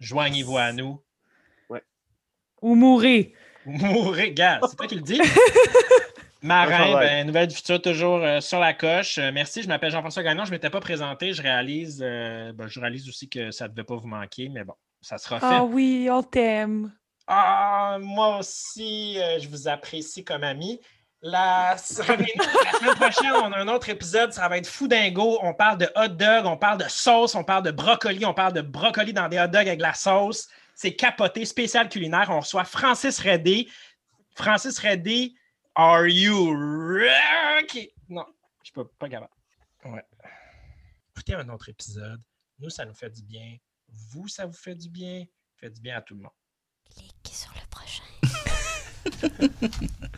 Joignez-vous 0.00 0.56
à 0.58 0.72
nous. 0.72 1.00
Ou 2.62 2.74
mourir. 3.66 3.92
Mourrez, 3.92 4.32
gars, 4.32 4.60
c'est 4.68 4.76
toi 4.76 4.86
qui 4.86 4.94
le 4.94 5.02
dis. 5.02 5.20
Marin, 6.42 6.98
ben, 6.98 7.26
Nouvelle 7.26 7.46
du 7.46 7.54
futur, 7.54 7.80
toujours 7.80 8.16
euh, 8.16 8.40
sur 8.40 8.58
la 8.58 8.74
coche. 8.74 9.18
Euh, 9.18 9.30
merci, 9.32 9.62
je 9.62 9.68
m'appelle 9.68 9.92
Jean-François 9.92 10.24
Gagnon. 10.24 10.44
Je 10.44 10.50
ne 10.50 10.56
m'étais 10.56 10.70
pas 10.70 10.80
présenté. 10.80 11.32
Je 11.32 11.40
réalise, 11.40 12.00
euh, 12.02 12.52
ben, 12.52 12.66
je 12.66 12.80
réalise 12.80 13.08
aussi 13.08 13.28
que 13.28 13.52
ça 13.52 13.68
ne 13.68 13.72
devait 13.72 13.84
pas 13.84 13.94
vous 13.94 14.08
manquer, 14.08 14.48
mais 14.48 14.64
bon, 14.64 14.74
ça 15.00 15.18
sera 15.18 15.38
fait. 15.38 15.46
Ah 15.48 15.62
oui, 15.62 16.08
on 16.10 16.22
t'aime. 16.22 16.92
Ah, 17.28 17.98
moi 18.00 18.38
aussi, 18.38 19.18
euh, 19.20 19.38
je 19.38 19.48
vous 19.48 19.68
apprécie 19.68 20.24
comme 20.24 20.42
ami. 20.42 20.80
La... 21.24 21.74
revenez-nous 21.74 22.44
la 22.64 22.78
semaine 22.78 22.94
prochaine, 22.96 23.32
on 23.44 23.52
a 23.52 23.58
un 23.58 23.68
autre 23.68 23.88
épisode, 23.88 24.32
ça 24.32 24.48
va 24.48 24.58
être 24.58 24.66
fou 24.66 24.88
dingo. 24.88 25.38
On 25.42 25.54
parle 25.54 25.78
de 25.78 25.88
hot 25.94 26.08
dog, 26.08 26.46
on 26.46 26.56
parle 26.56 26.78
de 26.78 26.88
sauce, 26.88 27.36
on 27.36 27.44
parle 27.44 27.62
de 27.62 27.70
brocoli, 27.70 28.26
on 28.26 28.34
parle 28.34 28.52
de 28.54 28.60
brocoli 28.60 29.12
dans 29.12 29.28
des 29.28 29.38
hot 29.38 29.46
dogs 29.46 29.68
avec 29.68 29.80
la 29.80 29.94
sauce. 29.94 30.48
C'est 30.74 30.94
capoté, 30.94 31.44
spécial 31.44 31.88
culinaire. 31.88 32.30
On 32.30 32.40
reçoit 32.40 32.64
Francis 32.64 33.18
Redé. 33.20 33.68
Francis 34.34 34.78
Redé, 34.78 35.34
are 35.74 36.06
you 36.06 36.54
ready? 36.54 37.92
Non, 38.08 38.24
je 38.64 38.72
peux 38.72 38.86
pas 38.86 39.08
capable. 39.08 39.32
Ouais. 39.84 40.04
Écoutez 41.14 41.34
un 41.34 41.48
autre 41.50 41.68
épisode. 41.68 42.20
Nous, 42.58 42.70
ça 42.70 42.84
nous 42.84 42.94
fait 42.94 43.10
du 43.10 43.22
bien. 43.22 43.56
Vous, 43.88 44.28
ça 44.28 44.46
vous 44.46 44.52
fait 44.52 44.74
du 44.74 44.88
bien. 44.88 45.24
Fait 45.56 45.70
du 45.70 45.80
bien 45.80 45.96
à 45.96 46.00
tout 46.00 46.14
le 46.14 46.22
monde. 46.22 46.32
Cliquez 46.90 47.34
sur 47.34 47.52
le 47.54 47.66
prochain. 47.68 48.02